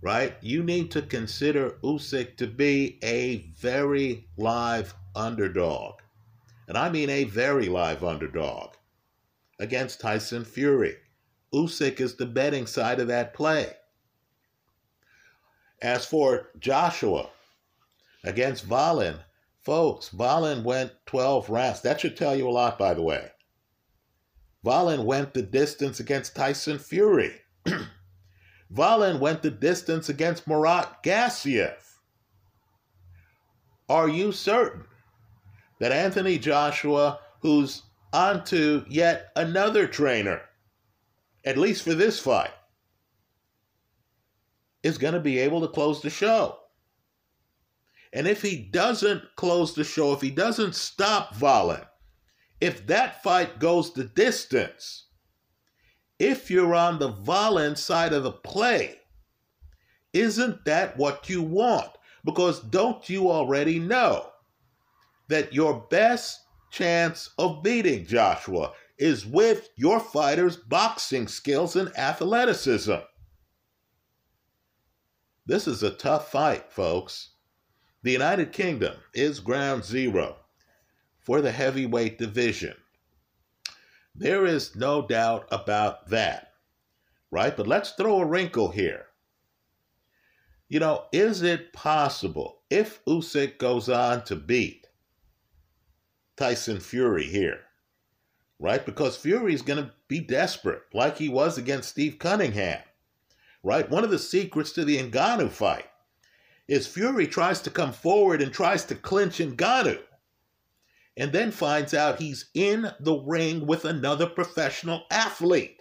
Right? 0.00 0.36
You 0.40 0.64
need 0.64 0.90
to 0.92 1.02
consider 1.02 1.78
Usyk 1.82 2.36
to 2.36 2.46
be 2.46 2.98
a 3.02 3.50
very 3.56 4.28
live 4.36 4.94
underdog. 5.14 6.00
And 6.66 6.76
I 6.76 6.90
mean 6.90 7.10
a 7.10 7.24
very 7.24 7.68
live 7.68 8.04
underdog 8.04 8.74
against 9.58 10.00
Tyson 10.00 10.44
Fury. 10.44 10.96
Usyk 11.52 12.00
is 12.00 12.16
the 12.16 12.26
betting 12.26 12.66
side 12.66 13.00
of 13.00 13.08
that 13.08 13.34
play. 13.34 13.72
As 15.80 16.04
for 16.04 16.50
Joshua 16.58 17.30
against 18.24 18.68
Wallin, 18.68 19.16
folks, 19.60 20.12
Wallin 20.12 20.64
went 20.64 20.92
12 21.06 21.48
rounds. 21.48 21.80
That 21.82 22.00
should 22.00 22.16
tell 22.16 22.36
you 22.36 22.48
a 22.48 22.50
lot, 22.50 22.78
by 22.78 22.94
the 22.94 23.02
way. 23.02 23.30
Wallin 24.62 25.04
went 25.04 25.34
the 25.34 25.42
distance 25.42 26.00
against 26.00 26.34
Tyson 26.34 26.78
Fury. 26.78 27.40
Wallin 28.70 29.20
went 29.20 29.42
the 29.42 29.50
distance 29.50 30.08
against 30.08 30.46
Murat 30.46 31.02
Gassiev. 31.02 31.76
Are 33.88 34.08
you 34.08 34.32
certain 34.32 34.84
that 35.78 35.92
Anthony 35.92 36.38
Joshua, 36.38 37.20
who's 37.40 37.84
onto 38.12 38.84
yet 38.88 39.30
another 39.36 39.86
trainer, 39.86 40.42
at 41.44 41.58
least 41.58 41.82
for 41.82 41.94
this 41.94 42.18
fight, 42.18 42.52
is 44.82 44.98
going 44.98 45.14
to 45.14 45.20
be 45.20 45.38
able 45.38 45.60
to 45.60 45.68
close 45.68 46.00
the 46.02 46.10
show. 46.10 46.58
And 48.12 48.26
if 48.26 48.42
he 48.42 48.56
doesn't 48.56 49.22
close 49.36 49.74
the 49.74 49.84
show, 49.84 50.12
if 50.12 50.20
he 50.20 50.30
doesn't 50.30 50.74
stop 50.74 51.38
Wallin, 51.40 51.82
if 52.60 52.86
that 52.86 53.22
fight 53.22 53.58
goes 53.58 53.92
the 53.92 54.04
distance, 54.04 55.06
if 56.18 56.50
you're 56.50 56.74
on 56.74 56.98
the 56.98 57.12
Wallin 57.12 57.76
side 57.76 58.12
of 58.12 58.22
the 58.22 58.32
play, 58.32 58.96
isn't 60.12 60.64
that 60.64 60.96
what 60.96 61.28
you 61.28 61.42
want? 61.42 61.90
Because 62.24 62.60
don't 62.60 63.08
you 63.08 63.30
already 63.30 63.78
know 63.78 64.30
that 65.28 65.52
your 65.52 65.86
best 65.90 66.40
chance 66.70 67.30
of 67.38 67.62
beating 67.62 68.06
Joshua 68.06 68.72
is 68.98 69.24
with 69.24 69.70
your 69.76 70.00
fighter's 70.00 70.56
boxing 70.56 71.28
skills 71.28 71.76
and 71.76 71.96
athleticism. 71.96 72.96
This 75.46 75.66
is 75.66 75.82
a 75.82 75.90
tough 75.90 76.30
fight, 76.30 76.72
folks. 76.72 77.30
The 78.02 78.12
United 78.12 78.52
Kingdom 78.52 78.96
is 79.14 79.40
ground 79.40 79.84
zero 79.84 80.36
for 81.20 81.40
the 81.40 81.52
heavyweight 81.52 82.18
division. 82.18 82.74
There 84.14 84.46
is 84.46 84.74
no 84.74 85.06
doubt 85.06 85.46
about 85.50 86.08
that, 86.08 86.52
right? 87.30 87.56
But 87.56 87.66
let's 87.66 87.92
throw 87.92 88.20
a 88.20 88.26
wrinkle 88.26 88.70
here. 88.70 89.06
You 90.68 90.80
know, 90.80 91.04
is 91.12 91.42
it 91.42 91.72
possible 91.72 92.62
if 92.68 93.02
Usyk 93.06 93.58
goes 93.58 93.88
on 93.88 94.24
to 94.24 94.36
beat 94.36 94.86
Tyson 96.36 96.78
Fury 96.78 97.24
here, 97.24 97.60
right? 98.58 98.84
Because 98.84 99.16
Fury 99.16 99.54
is 99.54 99.62
going 99.62 99.82
to 99.82 99.92
be 100.08 100.20
desperate, 100.20 100.82
like 100.92 101.16
he 101.16 101.28
was 101.28 101.58
against 101.58 101.90
Steve 101.90 102.18
Cunningham, 102.18 102.80
right? 103.62 103.88
One 103.88 104.04
of 104.04 104.10
the 104.10 104.18
secrets 104.18 104.72
to 104.72 104.84
the 104.84 104.98
Ngannou 104.98 105.50
fight 105.50 105.86
is 106.66 106.86
Fury 106.86 107.26
tries 107.26 107.60
to 107.62 107.70
come 107.70 107.92
forward 107.92 108.42
and 108.42 108.52
tries 108.52 108.84
to 108.86 108.94
clinch 108.94 109.38
Ngannou, 109.38 110.00
and 111.16 111.32
then 111.32 111.50
finds 111.50 111.94
out 111.94 112.18
he's 112.18 112.50
in 112.54 112.90
the 113.00 113.14
ring 113.14 113.66
with 113.66 113.84
another 113.84 114.26
professional 114.26 115.04
athlete. 115.10 115.80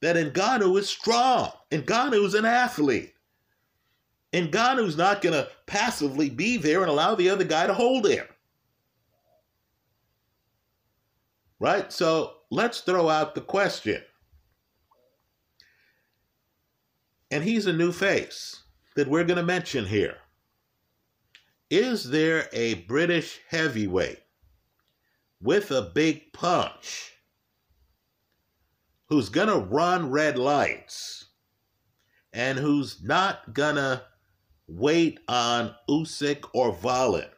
That 0.00 0.16
Ngannou 0.16 0.78
is 0.78 0.88
strong. 0.88 1.52
Ngannou's 1.70 2.34
an 2.34 2.44
athlete. 2.44 3.14
Ngannou's 4.32 4.96
not 4.96 5.22
going 5.22 5.32
to 5.32 5.48
passively 5.66 6.28
be 6.28 6.56
there 6.56 6.82
and 6.82 6.90
allow 6.90 7.14
the 7.14 7.30
other 7.30 7.44
guy 7.44 7.66
to 7.66 7.74
hold 7.74 8.06
him. 8.06 8.26
Right? 11.64 11.90
So 11.90 12.34
let's 12.50 12.82
throw 12.82 13.08
out 13.08 13.34
the 13.34 13.40
question. 13.40 14.02
And 17.30 17.42
he's 17.42 17.64
a 17.64 17.72
new 17.72 17.90
face 17.90 18.64
that 18.96 19.08
we're 19.08 19.24
going 19.24 19.38
to 19.38 19.42
mention 19.42 19.86
here. 19.86 20.18
Is 21.70 22.10
there 22.10 22.50
a 22.52 22.74
British 22.74 23.40
heavyweight 23.48 24.18
with 25.40 25.70
a 25.70 25.80
big 25.80 26.34
punch 26.34 27.14
who's 29.06 29.30
going 29.30 29.48
to 29.48 29.56
run 29.56 30.10
red 30.10 30.36
lights 30.36 31.28
and 32.34 32.58
who's 32.58 33.02
not 33.02 33.54
going 33.54 33.76
to 33.76 34.02
wait 34.68 35.18
on 35.28 35.74
Usyk 35.88 36.44
or 36.52 36.72
Wallin? 36.72 37.30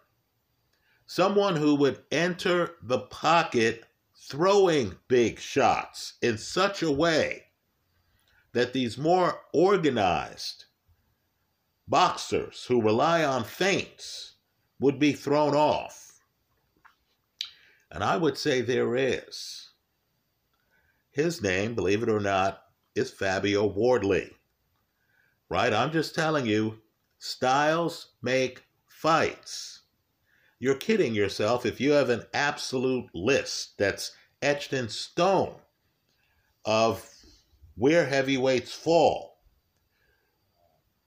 Someone 1.06 1.54
who 1.54 1.76
would 1.76 2.02
enter 2.10 2.72
the 2.82 2.98
pocket 2.98 3.85
throwing 4.28 4.96
big 5.08 5.38
shots 5.38 6.14
in 6.22 6.36
such 6.36 6.82
a 6.82 6.90
way 6.90 7.44
that 8.52 8.72
these 8.72 8.98
more 8.98 9.42
organized 9.52 10.64
boxers 11.86 12.64
who 12.64 12.82
rely 12.82 13.24
on 13.24 13.44
feints 13.44 14.34
would 14.80 14.98
be 14.98 15.12
thrown 15.12 15.54
off. 15.54 16.20
And 17.90 18.02
I 18.02 18.16
would 18.16 18.36
say 18.36 18.60
there 18.60 18.96
is. 18.96 19.70
His 21.10 21.42
name, 21.42 21.74
believe 21.74 22.02
it 22.02 22.10
or 22.10 22.20
not, 22.20 22.62
is 22.94 23.10
Fabio 23.10 23.66
Wardley. 23.66 24.32
Right? 25.48 25.72
I'm 25.72 25.92
just 25.92 26.14
telling 26.14 26.46
you, 26.46 26.78
styles 27.18 28.14
make 28.22 28.64
fights. 28.88 29.75
You're 30.58 30.76
kidding 30.76 31.14
yourself 31.14 31.66
if 31.66 31.80
you 31.80 31.92
have 31.92 32.08
an 32.08 32.24
absolute 32.32 33.14
list 33.14 33.76
that's 33.78 34.12
etched 34.40 34.72
in 34.72 34.88
stone 34.88 35.54
of 36.64 37.08
where 37.74 38.06
heavyweights 38.06 38.72
fall. 38.72 39.38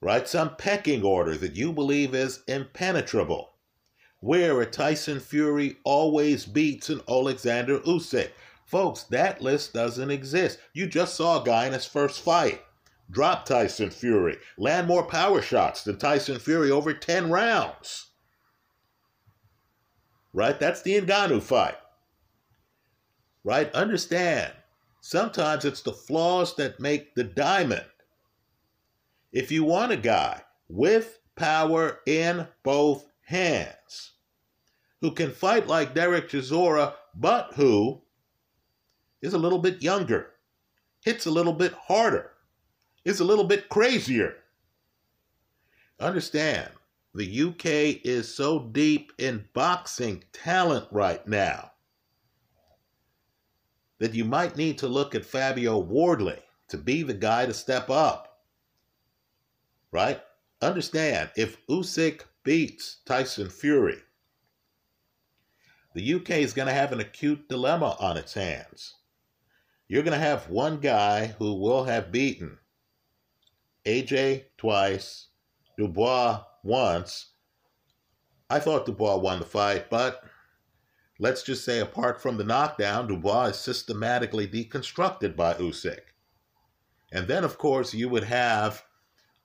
Right? 0.00 0.26
Some 0.26 0.56
pecking 0.56 1.02
order 1.02 1.36
that 1.36 1.56
you 1.56 1.72
believe 1.72 2.14
is 2.14 2.42
impenetrable. 2.46 3.50
Where 4.20 4.60
a 4.60 4.66
Tyson 4.66 5.20
Fury 5.20 5.78
always 5.84 6.46
beats 6.46 6.88
an 6.88 7.00
Alexander 7.08 7.80
Usyk. 7.80 8.30
Folks, 8.64 9.02
that 9.04 9.42
list 9.42 9.72
doesn't 9.72 10.10
exist. 10.10 10.58
You 10.72 10.86
just 10.86 11.16
saw 11.16 11.42
a 11.42 11.44
guy 11.44 11.66
in 11.66 11.72
his 11.72 11.86
first 11.86 12.20
fight 12.20 12.62
drop 13.10 13.44
Tyson 13.44 13.90
Fury, 13.90 14.38
land 14.56 14.86
more 14.86 15.02
power 15.04 15.42
shots 15.42 15.82
than 15.82 15.98
Tyson 15.98 16.38
Fury 16.38 16.70
over 16.70 16.94
10 16.94 17.30
rounds. 17.30 18.09
Right? 20.32 20.58
That's 20.58 20.82
the 20.82 21.00
Ngannou 21.00 21.42
fight. 21.42 21.76
Right? 23.42 23.72
Understand, 23.72 24.52
sometimes 25.00 25.64
it's 25.64 25.82
the 25.82 25.92
flaws 25.92 26.54
that 26.56 26.80
make 26.80 27.14
the 27.14 27.24
diamond. 27.24 27.84
If 29.32 29.50
you 29.50 29.64
want 29.64 29.92
a 29.92 29.96
guy 29.96 30.42
with 30.68 31.18
power 31.36 32.00
in 32.06 32.46
both 32.62 33.06
hands 33.24 34.12
who 35.00 35.12
can 35.12 35.30
fight 35.30 35.66
like 35.66 35.94
Dereck 35.94 36.28
Chisora, 36.28 36.94
but 37.14 37.52
who 37.54 38.02
is 39.22 39.32
a 39.32 39.38
little 39.38 39.58
bit 39.58 39.82
younger, 39.82 40.30
hits 41.04 41.26
a 41.26 41.30
little 41.30 41.52
bit 41.52 41.72
harder, 41.72 42.32
is 43.04 43.20
a 43.20 43.24
little 43.24 43.44
bit 43.44 43.68
crazier. 43.68 44.36
Understand, 45.98 46.70
the 47.14 47.42
UK 47.42 48.04
is 48.04 48.34
so 48.34 48.60
deep 48.60 49.12
in 49.18 49.44
boxing 49.52 50.22
talent 50.32 50.86
right 50.92 51.26
now 51.26 51.72
that 53.98 54.14
you 54.14 54.24
might 54.24 54.56
need 54.56 54.78
to 54.78 54.88
look 54.88 55.14
at 55.14 55.24
Fabio 55.24 55.78
Wardley 55.78 56.38
to 56.68 56.78
be 56.78 57.02
the 57.02 57.14
guy 57.14 57.46
to 57.46 57.52
step 57.52 57.90
up. 57.90 58.38
Right? 59.90 60.20
Understand, 60.62 61.30
if 61.36 61.64
Usyk 61.66 62.22
beats 62.44 62.98
Tyson 63.04 63.50
Fury, 63.50 63.98
the 65.94 66.14
UK 66.14 66.30
is 66.30 66.52
going 66.52 66.68
to 66.68 66.74
have 66.74 66.92
an 66.92 67.00
acute 67.00 67.48
dilemma 67.48 67.96
on 67.98 68.16
its 68.16 68.34
hands. 68.34 68.94
You're 69.88 70.04
going 70.04 70.18
to 70.18 70.24
have 70.24 70.48
one 70.48 70.78
guy 70.78 71.26
who 71.38 71.54
will 71.54 71.84
have 71.84 72.12
beaten 72.12 72.58
AJ 73.84 74.44
twice, 74.56 75.26
Dubois 75.76 76.44
once. 76.62 77.28
I 78.48 78.58
thought 78.58 78.86
Dubois 78.86 79.16
won 79.16 79.38
the 79.38 79.44
fight, 79.44 79.88
but 79.90 80.24
let's 81.18 81.42
just 81.42 81.64
say 81.64 81.78
apart 81.78 82.20
from 82.20 82.36
the 82.36 82.44
knockdown, 82.44 83.06
Dubois 83.06 83.46
is 83.50 83.58
systematically 83.58 84.48
deconstructed 84.48 85.36
by 85.36 85.54
Usyk. 85.54 86.00
And 87.12 87.28
then, 87.28 87.44
of 87.44 87.58
course, 87.58 87.94
you 87.94 88.08
would 88.08 88.24
have 88.24 88.84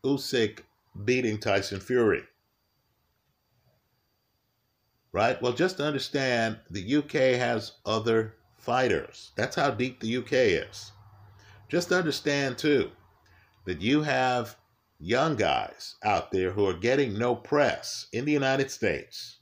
Usyk 0.04 0.60
beating 1.04 1.40
Tyson 1.40 1.80
Fury. 1.80 2.24
Right? 5.12 5.42
Well, 5.42 5.54
just 5.54 5.80
understand 5.80 6.60
the 6.70 6.96
UK 6.98 7.40
has 7.40 7.74
other 7.86 8.36
fighters. 8.58 9.32
That's 9.36 9.56
how 9.56 9.72
deep 9.72 10.00
the 10.00 10.18
UK 10.18 10.34
is. 10.34 10.92
Just 11.70 11.92
understand, 11.92 12.58
too, 12.58 12.92
that 13.66 13.82
you 13.82 14.02
have 14.02 14.58
young 15.00 15.36
guys 15.36 15.96
out 16.04 16.32
there 16.32 16.52
who 16.52 16.68
are 16.68 16.74
getting 16.74 17.18
no 17.18 17.36
press 17.36 18.08
in 18.12 18.26
the 18.26 18.32
United 18.32 18.72
States. 18.72 19.40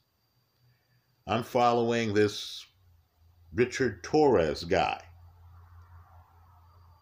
I'm 1.27 1.43
following 1.43 2.13
this 2.13 2.65
Richard 3.53 4.03
Torrez 4.03 4.67
guy. 4.67 5.01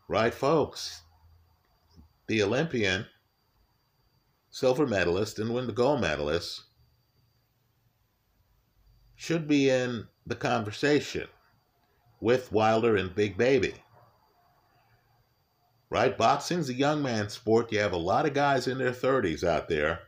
Right, 0.08 0.34
folks? 0.34 1.02
The 2.28 2.44
Olympian, 2.44 3.06
silver 4.50 4.86
medalist, 4.86 5.40
and 5.40 5.54
win 5.54 5.68
the 5.68 5.74
gold 5.74 6.02
medalist 6.02 6.64
should 9.16 9.48
be 9.48 9.70
in 9.70 10.08
the 10.26 10.36
conversation 10.36 11.28
with 12.20 12.52
Wilder 12.52 12.96
and 12.96 13.16
Big 13.16 13.38
Baby. 13.38 13.76
Right? 15.92 16.18
Boxing's 16.18 16.70
a 16.70 16.74
young 16.74 17.04
man's 17.04 17.34
sport. 17.34 17.70
You 17.70 17.80
have 17.80 17.92
a 17.92 17.98
lot 17.98 18.26
of 18.26 18.34
guys 18.34 18.66
in 18.66 18.78
their 18.78 18.94
30s 18.94 19.44
out 19.44 19.68
there. 19.68 20.00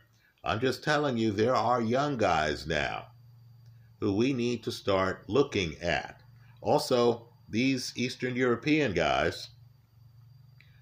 I'm 0.42 0.58
just 0.58 0.82
telling 0.82 1.18
you, 1.18 1.30
there 1.30 1.54
are 1.54 1.80
young 1.80 2.16
guys 2.16 2.66
now 2.66 3.08
who 4.00 4.16
we 4.16 4.32
need 4.32 4.64
to 4.64 4.72
start 4.72 5.28
looking 5.28 5.76
at. 5.82 6.22
Also, 6.62 7.28
these 7.50 7.92
Eastern 7.96 8.34
European 8.34 8.94
guys, 8.94 9.50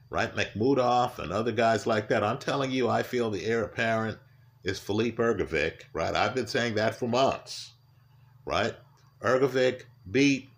right? 0.09 0.33
Makhmudov 0.37 1.19
and 1.19 1.33
other 1.33 1.51
guys 1.51 1.85
like 1.85 2.09
that. 2.09 2.23
I'm 2.23 2.39
telling 2.39 2.71
you, 2.71 2.89
I 2.89 3.03
feel 3.03 3.29
the 3.29 3.45
heir 3.45 3.65
apparent 3.65 4.19
is 4.63 4.79
Filip 4.79 5.17
Hrgovic, 5.17 5.83
right? 5.93 6.15
I've 6.15 6.37
been 6.37 6.47
saying 6.47 6.77
that 6.77 6.95
for 6.95 7.09
months, 7.09 7.73
right? 8.47 8.77
Hrgovic 9.21 9.83
beat 10.09 10.49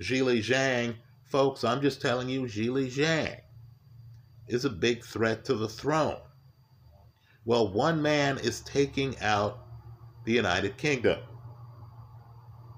Zhilei 0.00 0.38
Zhang. 0.38 0.94
Folks, 1.24 1.64
I'm 1.64 1.82
just 1.82 2.00
telling 2.00 2.30
you, 2.30 2.44
Zhilei 2.44 2.90
Zhang 2.90 3.40
is 4.50 4.64
a 4.64 4.70
big 4.70 5.04
threat 5.04 5.44
to 5.44 5.54
the 5.54 5.68
throne. 5.68 6.18
Well, 7.44 7.72
one 7.72 8.02
man 8.02 8.38
is 8.38 8.60
taking 8.60 9.18
out 9.20 9.60
the 10.24 10.32
United 10.32 10.76
Kingdom. 10.76 11.20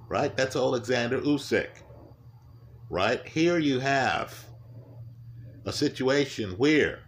Right? 0.08 0.36
That's 0.36 0.54
Alexander 0.54 1.20
Usyk. 1.20 1.70
Right? 2.90 3.26
Here 3.26 3.58
you 3.58 3.80
have 3.80 4.44
a 5.64 5.72
situation 5.72 6.52
where 6.52 7.00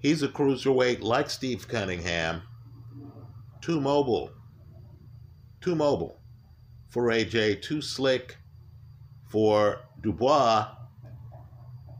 he's 0.00 0.22
a 0.22 0.28
cruiserweight 0.28 1.00
like 1.00 1.30
Steve 1.30 1.66
Cunningham, 1.66 2.42
too 3.62 3.80
mobile, 3.80 4.30
too 5.62 5.74
mobile 5.74 6.20
for 6.90 7.04
AJ, 7.04 7.62
too 7.62 7.80
slick 7.80 8.36
for 9.30 9.80
Dubois, 10.02 10.68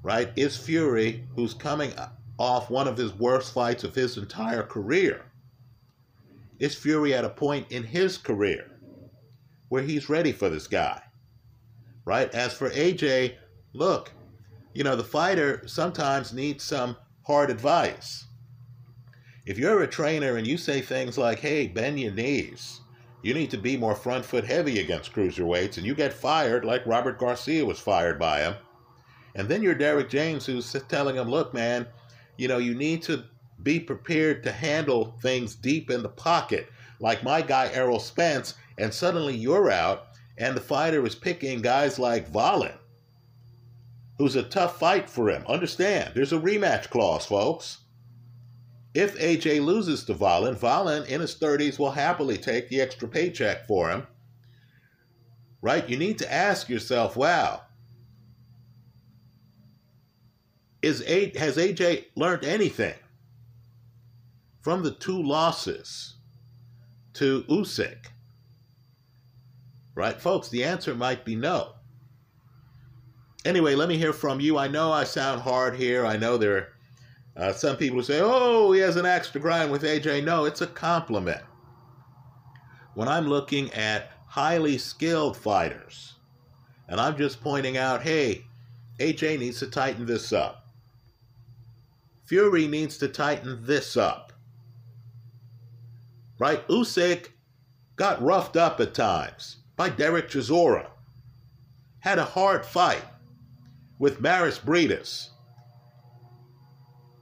right? 0.03 0.31
Is 0.37 0.57
Fury, 0.57 1.25
who's 1.35 1.55
coming 1.55 1.93
off 2.39 2.71
one 2.71 2.89
of 2.89 2.97
his 2.97 3.15
worst 3.15 3.55
fights 3.55 3.85
of 3.85 3.95
his 3.95 4.17
entire 4.17 4.63
career. 4.63 5.23
Is 6.59 6.75
Fury 6.75 7.15
at 7.15 7.25
a 7.25 7.31
point 7.31 7.71
in 7.71 7.85
his 7.85 8.19
career 8.19 8.71
where 9.69 9.83
he's 9.83 10.09
ready 10.09 10.33
for 10.33 10.49
this 10.49 10.67
guy? 10.67 11.01
Right? 12.05 12.33
As 12.35 12.53
for 12.53 12.71
AJ, 12.71 13.35
look, 13.73 14.11
you 14.75 14.83
know, 14.83 14.97
the 14.97 15.05
fighter 15.05 15.63
sometimes 15.67 16.33
needs 16.33 16.65
some 16.65 16.97
hard 17.27 17.51
advice. 17.51 18.27
If 19.47 19.59
you're 19.59 19.83
a 19.83 19.89
trainer 19.89 20.37
and 20.37 20.47
you 20.47 20.57
say 20.57 20.81
things 20.81 21.19
like, 21.19 21.41
hey, 21.41 21.67
bend 21.67 22.01
your 22.01 22.13
knees, 22.13 22.81
you 23.23 23.35
need 23.35 23.51
to 23.51 23.57
be 23.57 23.77
more 23.77 23.95
front 23.95 24.25
foot 24.25 24.45
heavy 24.45 24.81
against 24.81 25.13
cruiserweights, 25.13 25.77
and 25.77 25.87
you 25.87 25.95
get 25.95 26.13
fired 26.13 26.65
like 26.65 26.87
Robert 26.87 27.19
Garcia 27.19 27.65
was 27.65 27.79
fired 27.79 28.19
by 28.19 28.41
him. 28.41 28.55
And 29.35 29.49
then 29.49 29.63
you're 29.63 29.75
Derrick 29.75 30.11
James 30.11 30.47
who's 30.47 30.73
telling 30.89 31.17
him, 31.17 31.29
look, 31.29 31.55
man, 31.55 31.87
you 32.37 32.49
know, 32.49 32.59
you 32.59 32.75
need 32.75 33.03
to 33.03 33.25
be 33.63 33.81
prepared 33.81 34.43
to 34.43 34.53
handle 34.53 35.17
things 35.23 35.55
deep 35.55 35.91
in 35.91 36.03
the 36.03 36.09
pocket, 36.09 36.69
like 37.01 37.23
my 37.23 37.41
guy 37.41 37.71
Errol 37.73 38.01
Spence, 38.01 38.55
and 38.79 38.93
suddenly 38.93 39.37
you're 39.37 39.71
out, 39.71 40.09
and 40.39 40.57
the 40.57 40.61
fighter 40.61 41.07
is 41.07 41.15
picking 41.15 41.63
guys 41.63 41.99
like 41.99 42.33
Wallin, 42.35 42.73
who's 44.19 44.37
a 44.37 44.43
tough 44.43 44.79
fight 44.79 45.09
for 45.09 45.31
him. 45.31 45.45
Understand, 45.47 46.13
there's 46.15 46.33
a 46.33 46.41
rematch 46.41 46.91
clause, 46.91 47.25
folks. 47.25 47.79
If 48.95 49.19
AJ 49.19 49.65
loses 49.65 50.05
to 50.05 50.15
Wallin, 50.15 50.59
Wallin 50.61 51.05
in 51.05 51.21
his 51.21 51.35
30s 51.37 51.79
will 51.79 51.93
happily 51.93 52.37
take 52.37 52.69
the 52.69 52.81
extra 52.81 53.09
paycheck 53.09 53.67
for 53.67 53.89
him. 53.89 54.07
Right? 55.63 55.89
You 55.89 55.97
need 55.97 56.19
to 56.19 56.33
ask 56.33 56.69
yourself, 56.69 57.17
wow, 57.17 57.63
is 60.83 61.03
a, 61.07 61.37
has 61.39 61.57
AJ 61.57 62.07
learned 62.17 62.45
anything 62.45 62.95
from 64.61 64.83
the 64.83 64.91
two 64.91 65.23
losses 65.23 66.15
to 67.15 67.45
Usyk? 67.45 68.07
Right, 69.95 70.21
folks, 70.21 70.49
the 70.49 70.65
answer 70.65 70.95
might 70.95 71.25
be 71.25 71.37
no. 71.37 71.75
Anyway, 73.45 73.75
let 73.75 73.89
me 73.89 73.99
hear 73.99 74.13
from 74.13 74.41
you. 74.41 74.57
I 74.57 74.69
know 74.69 74.93
I 74.93 75.05
sound 75.05 75.41
hard 75.41 75.77
here. 75.77 76.07
I 76.07 76.17
know 76.17 76.37
there 76.37 76.73
uh, 77.37 77.53
some 77.53 77.77
people 77.77 77.99
who 77.99 78.05
say, 78.05 78.21
oh, 78.23 78.73
he 78.73 78.81
has 78.81 78.97
an 78.97 79.07
axe 79.07 79.31
to 79.31 79.39
grind 79.39 79.71
with 79.71 79.83
AJ. 79.83 80.25
No, 80.25 80.45
it's 80.45 80.61
a 80.61 80.67
compliment. 80.67 81.43
When 82.95 83.09
I'm 83.09 83.27
looking 83.27 83.73
at 83.73 84.13
highly 84.27 84.79
skilled 84.79 85.37
fighters, 85.37 86.15
and 86.89 87.01
I'm 87.01 87.17
just 87.17 87.41
pointing 87.41 87.79
out, 87.79 88.03
hey, 88.03 88.45
AJ 88.99 89.39
needs 89.39 89.61
to 89.61 89.67
tighten 89.67 90.05
this 90.05 90.33
up. 90.33 90.62
Fury 92.33 92.67
needs 92.67 92.97
to 92.97 93.09
tighten 93.09 93.67
this 93.67 93.95
up. 93.95 94.33
Right? 96.39 96.67
Usyk 96.67 97.27
got 97.97 98.23
roughed 98.23 98.57
up 98.57 98.81
at 98.81 98.95
times 98.95 99.59
by 99.77 99.91
Dereck 99.91 100.31
Chisora. 100.31 100.89
Had 101.99 102.19
a 102.19 102.25
hard 102.25 102.65
fight 102.65 103.05
with 103.99 104.23
Mairis 104.23 104.59
Briedis 104.59 105.29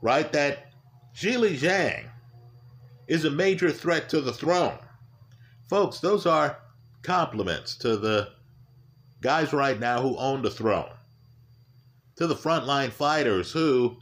right, 0.01 0.31
that 0.31 0.69
Zhilei 1.13 1.59
Zhang 1.59 2.05
is 3.09 3.25
a 3.25 3.31
major 3.31 3.73
threat 3.73 4.09
to 4.11 4.21
the 4.21 4.33
throne. 4.33 4.79
Folks, 5.69 5.99
those 5.99 6.25
are 6.25 6.59
compliments 7.03 7.75
to 7.79 7.97
the 7.97 8.29
guys 9.21 9.53
right 9.53 9.81
now 9.81 10.03
who 10.03 10.17
own 10.19 10.43
the 10.43 10.53
throne, 10.53 10.93
to 12.15 12.29
the 12.29 12.37
frontline 12.37 12.93
fighters 12.93 13.51
who 13.51 13.97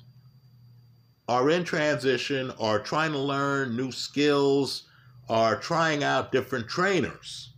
are 1.29 1.51
in 1.51 1.63
transition, 1.63 2.51
are 2.59 2.79
trying 2.79 3.13
to 3.13 3.19
learn 3.19 3.77
new 3.77 3.93
skills, 3.93 4.85
are 5.29 5.57
trying 5.57 6.03
out 6.03 6.33
different 6.33 6.67
trainers 6.69 7.53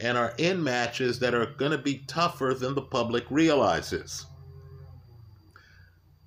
and 0.00 0.16
are 0.16 0.34
in 0.38 0.62
matches 0.62 1.18
that 1.18 1.34
are 1.34 1.46
going 1.46 1.72
to 1.72 1.78
be 1.78 2.04
tougher 2.06 2.54
than 2.58 2.74
the 2.74 2.82
public 2.82 3.24
realizes. 3.30 4.26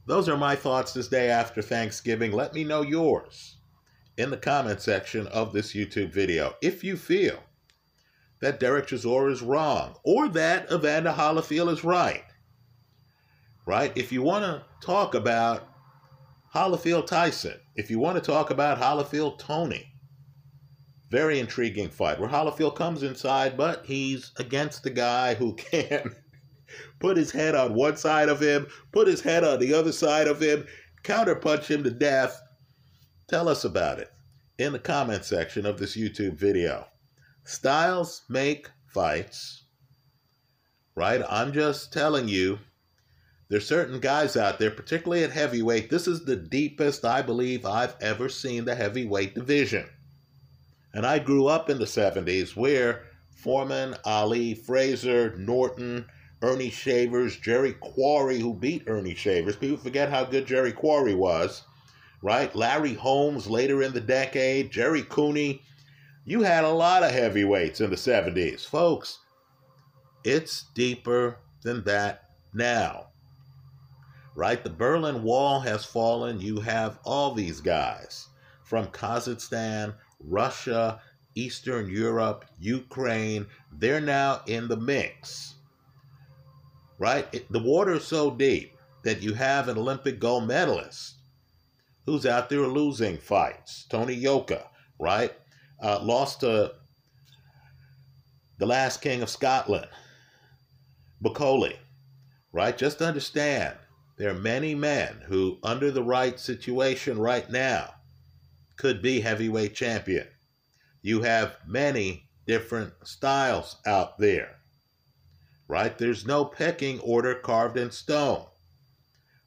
Those 0.06 0.30
are 0.30 0.38
my 0.38 0.56
thoughts 0.56 0.94
this 0.94 1.08
day 1.08 1.30
after 1.30 1.62
Thanksgiving. 1.62 2.32
Let 2.32 2.54
me 2.54 2.64
know 2.64 2.82
yours 2.82 3.56
in 4.18 4.30
the 4.30 4.38
comment 4.38 4.82
section 4.82 5.28
of 5.28 5.52
this 5.52 5.74
YouTube 5.74 6.14
video 6.14 6.56
if 6.62 6.84
you 6.84 6.96
feel 6.96 7.40
that 8.42 8.60
Dereck 8.60 8.88
Chisora 8.88 9.32
is 9.32 9.42
wrong 9.42 9.96
or 10.04 10.28
that 10.30 10.72
Evander 10.72 11.12
Holyfield 11.12 11.72
is 11.72 11.84
right. 11.84 12.24
Right? 13.66 13.92
If 13.96 14.12
you 14.12 14.22
want 14.22 14.44
to 14.44 14.64
talk 14.86 15.16
about 15.16 15.68
Holyfield 16.56 17.06
Tyson, 17.06 17.60
if 17.76 17.92
you 17.92 18.00
want 18.00 18.16
to 18.16 18.22
talk 18.22 18.50
about 18.50 18.80
Holyfield 18.80 19.40
Toney, 19.40 19.92
very 21.12 21.38
intriguing 21.38 21.90
fight 21.90 22.18
where 22.18 22.30
Holyfield 22.30 22.78
comes 22.78 23.04
inside, 23.04 23.58
but 23.58 23.86
he's 23.86 24.32
against 24.38 24.82
the 24.82 24.90
guy 24.90 25.34
who 25.34 25.54
can 25.56 26.16
put 27.02 27.18
his 27.18 27.30
head 27.30 27.56
on 27.56 27.74
one 27.74 27.98
side 27.98 28.30
of 28.30 28.40
him, 28.40 28.68
put 28.94 29.06
his 29.06 29.20
head 29.20 29.44
on 29.44 29.60
the 29.60 29.74
other 29.74 29.92
side 29.92 30.30
of 30.30 30.42
him, 30.42 30.66
counterpunch 31.04 31.66
him 31.68 31.84
to 31.84 31.92
death. 31.92 32.42
Tell 33.28 33.50
us 33.50 33.66
about 33.66 34.00
it 34.00 34.10
in 34.58 34.72
the 34.72 34.80
comment 34.80 35.26
section 35.26 35.66
of 35.66 35.78
this 35.78 35.98
YouTube 35.98 36.36
video. 36.36 36.88
Styles 37.44 38.22
make 38.30 38.70
fights, 38.94 39.66
right? 40.96 41.22
I'm 41.30 41.52
just 41.52 41.92
telling 41.92 42.30
you, 42.30 42.60
there's 43.48 43.68
certain 43.68 44.00
guys 44.00 44.36
out 44.36 44.58
there, 44.58 44.72
particularly 44.72 45.24
at 45.24 45.32
heavyweight. 45.32 45.90
This 45.90 46.08
is 46.08 46.26
the 46.26 46.36
deepest 46.36 47.06
I 47.06 47.22
believe 47.22 47.66
I've 47.66 47.96
ever 48.02 48.28
seen 48.28 48.66
the 48.66 48.76
heavyweight 48.76 49.36
division. 49.36 49.88
And 50.94 51.06
I 51.06 51.20
grew 51.20 51.48
up 51.48 51.70
in 51.70 51.78
the 51.78 51.86
70s 51.86 52.56
where 52.56 53.04
Foreman, 53.30 53.96
Ali, 54.04 54.56
Frazier, 54.56 55.36
Norton, 55.38 56.06
Ernie 56.42 56.72
Shavers, 56.72 57.38
Jerry 57.38 57.74
Quarry, 57.74 58.40
who 58.40 58.54
beat 58.54 58.88
Ernie 58.88 59.14
Shavers. 59.14 59.56
People 59.56 59.78
forget 59.78 60.10
how 60.10 60.24
good 60.24 60.48
Jerry 60.48 60.72
Quarry 60.72 61.14
was, 61.14 61.64
right? 62.22 62.54
Larry 62.56 62.94
Holmes 62.94 63.48
later 63.48 63.84
in 63.84 63.94
the 63.94 64.02
decade, 64.02 64.72
Jerry 64.72 65.04
Cooney. 65.04 65.62
You 66.24 66.42
had 66.42 66.64
a 66.64 66.70
lot 66.70 67.04
of 67.04 67.12
heavyweights 67.12 67.82
in 67.82 67.92
the 67.92 67.96
70s. 67.96 68.66
Folks, 68.66 69.20
it's 70.24 70.64
deeper 70.74 71.38
than 71.62 71.84
that 71.84 72.24
now. 72.54 73.10
Right? 74.36 74.64
The 74.64 74.70
Berlin 74.70 75.24
Wall 75.24 75.62
has 75.62 75.86
fallen. 75.86 76.42
You 76.42 76.60
have 76.60 77.00
all 77.06 77.34
these 77.34 77.62
guys 77.62 78.28
from 78.64 78.88
Kazakhstan, 78.88 79.96
Russia, 80.20 81.00
Eastern 81.36 81.90
Europe, 81.90 82.46
Ukraine. 82.60 83.48
They're 83.72 84.02
now 84.02 84.42
in 84.46 84.68
the 84.68 84.78
mix 84.78 85.56
right? 86.98 87.28
It, 87.32 87.52
the 87.52 87.60
water 87.60 87.94
is 87.94 88.06
so 88.06 88.32
deep 88.32 88.76
that 89.04 89.22
you 89.22 89.34
have 89.34 89.68
an 89.68 89.78
Olympic 89.78 90.20
gold 90.20 90.48
medalist 90.48 91.16
who's 92.06 92.26
out 92.26 92.50
there 92.50 92.68
losing 92.68 93.18
fights. 93.18 93.86
Tony 93.90 94.14
Yoka, 94.14 94.68
right? 95.00 95.34
Uh, 95.82 96.00
lost 96.02 96.40
to 96.42 96.74
the 98.58 98.66
last 98.66 99.02
king 99.02 99.22
of 99.22 99.30
Scotland, 99.30 99.88
Bakole, 101.22 101.74
right? 102.52 102.78
Just 102.78 103.02
understand 103.02 103.76
there 104.18 104.32
are 104.32 104.40
many 104.40 104.76
men 104.76 105.22
who, 105.28 105.58
under 105.64 105.92
the 105.92 106.04
right 106.04 106.40
situation 106.40 107.20
right 107.20 107.50
now, 107.50 107.94
could 108.78 109.02
be 109.02 109.20
heavyweight 109.20 109.76
champion. 109.76 110.28
You 111.02 111.22
have 111.22 111.58
many 111.66 112.30
different 112.46 112.94
styles 113.04 113.78
out 113.86 114.18
there 114.18 114.56
right? 115.68 115.98
There's 115.98 116.26
no 116.26 116.46
pecking 116.46 117.00
order 117.00 117.36
carved 117.36 117.78
in 117.78 117.92
stone. 117.92 118.46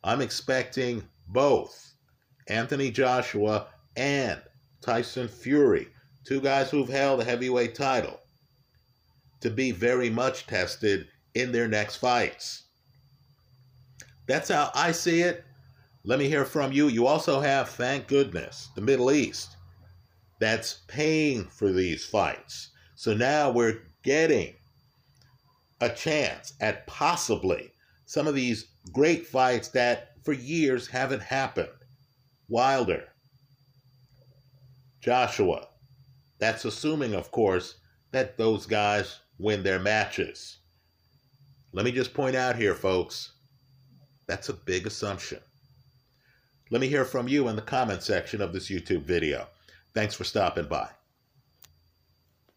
I'm 0.02 0.20
expecting 0.20 1.02
both 1.26 1.92
Anthony 2.48 2.90
Joshua 2.90 3.66
and 3.96 4.40
Tyson 4.80 5.28
Fury, 5.28 5.88
two 6.24 6.40
guys 6.40 6.70
who've 6.70 6.88
held 6.88 7.20
a 7.20 7.24
heavyweight 7.24 7.74
title, 7.74 8.20
to 9.40 9.50
be 9.50 9.70
very 9.70 10.10
much 10.10 10.46
tested 10.46 11.08
in 11.34 11.52
their 11.52 11.68
next 11.68 11.96
fights. 11.96 12.64
That's 14.28 14.50
how 14.50 14.70
I 14.74 14.92
see 14.92 15.22
it. 15.22 15.44
Let 16.04 16.18
me 16.18 16.28
hear 16.28 16.44
from 16.44 16.70
you. 16.70 16.88
You 16.88 17.06
also 17.06 17.40
have, 17.40 17.70
thank 17.70 18.06
goodness, 18.06 18.68
the 18.74 18.80
Middle 18.80 19.10
East 19.10 19.56
that's 20.38 20.82
paying 20.86 21.44
for 21.44 21.72
these 21.72 22.04
fights. 22.04 22.70
So 22.94 23.14
now 23.14 23.50
we're 23.50 23.80
getting 24.04 24.54
a 25.80 25.88
chance 25.88 26.54
at 26.60 26.86
possibly 26.86 27.72
some 28.06 28.26
of 28.26 28.34
these 28.34 28.68
great 28.92 29.26
fights 29.26 29.68
that 29.68 30.10
for 30.24 30.32
years 30.32 30.86
haven't 30.86 31.22
happened. 31.22 31.68
Wilder, 32.48 33.04
Joshua. 35.00 35.68
That's 36.38 36.64
assuming, 36.64 37.14
of 37.14 37.30
course, 37.30 37.76
that 38.12 38.36
those 38.36 38.64
guys 38.64 39.20
win 39.38 39.62
their 39.62 39.78
matches. 39.78 40.58
Let 41.72 41.84
me 41.84 41.92
just 41.92 42.14
point 42.14 42.36
out 42.36 42.56
here, 42.56 42.74
folks, 42.74 43.32
that's 44.28 44.48
a 44.48 44.52
big 44.52 44.86
assumption. 44.86 45.40
Let 46.70 46.80
me 46.80 46.86
hear 46.86 47.04
from 47.04 47.26
you 47.26 47.48
in 47.48 47.56
the 47.56 47.62
comment 47.62 48.02
section 48.02 48.40
of 48.40 48.52
this 48.52 48.68
YouTube 48.68 49.02
video. 49.02 49.48
Thanks 49.94 50.14
for 50.14 50.24
stopping 50.24 50.66
by. 50.66 50.90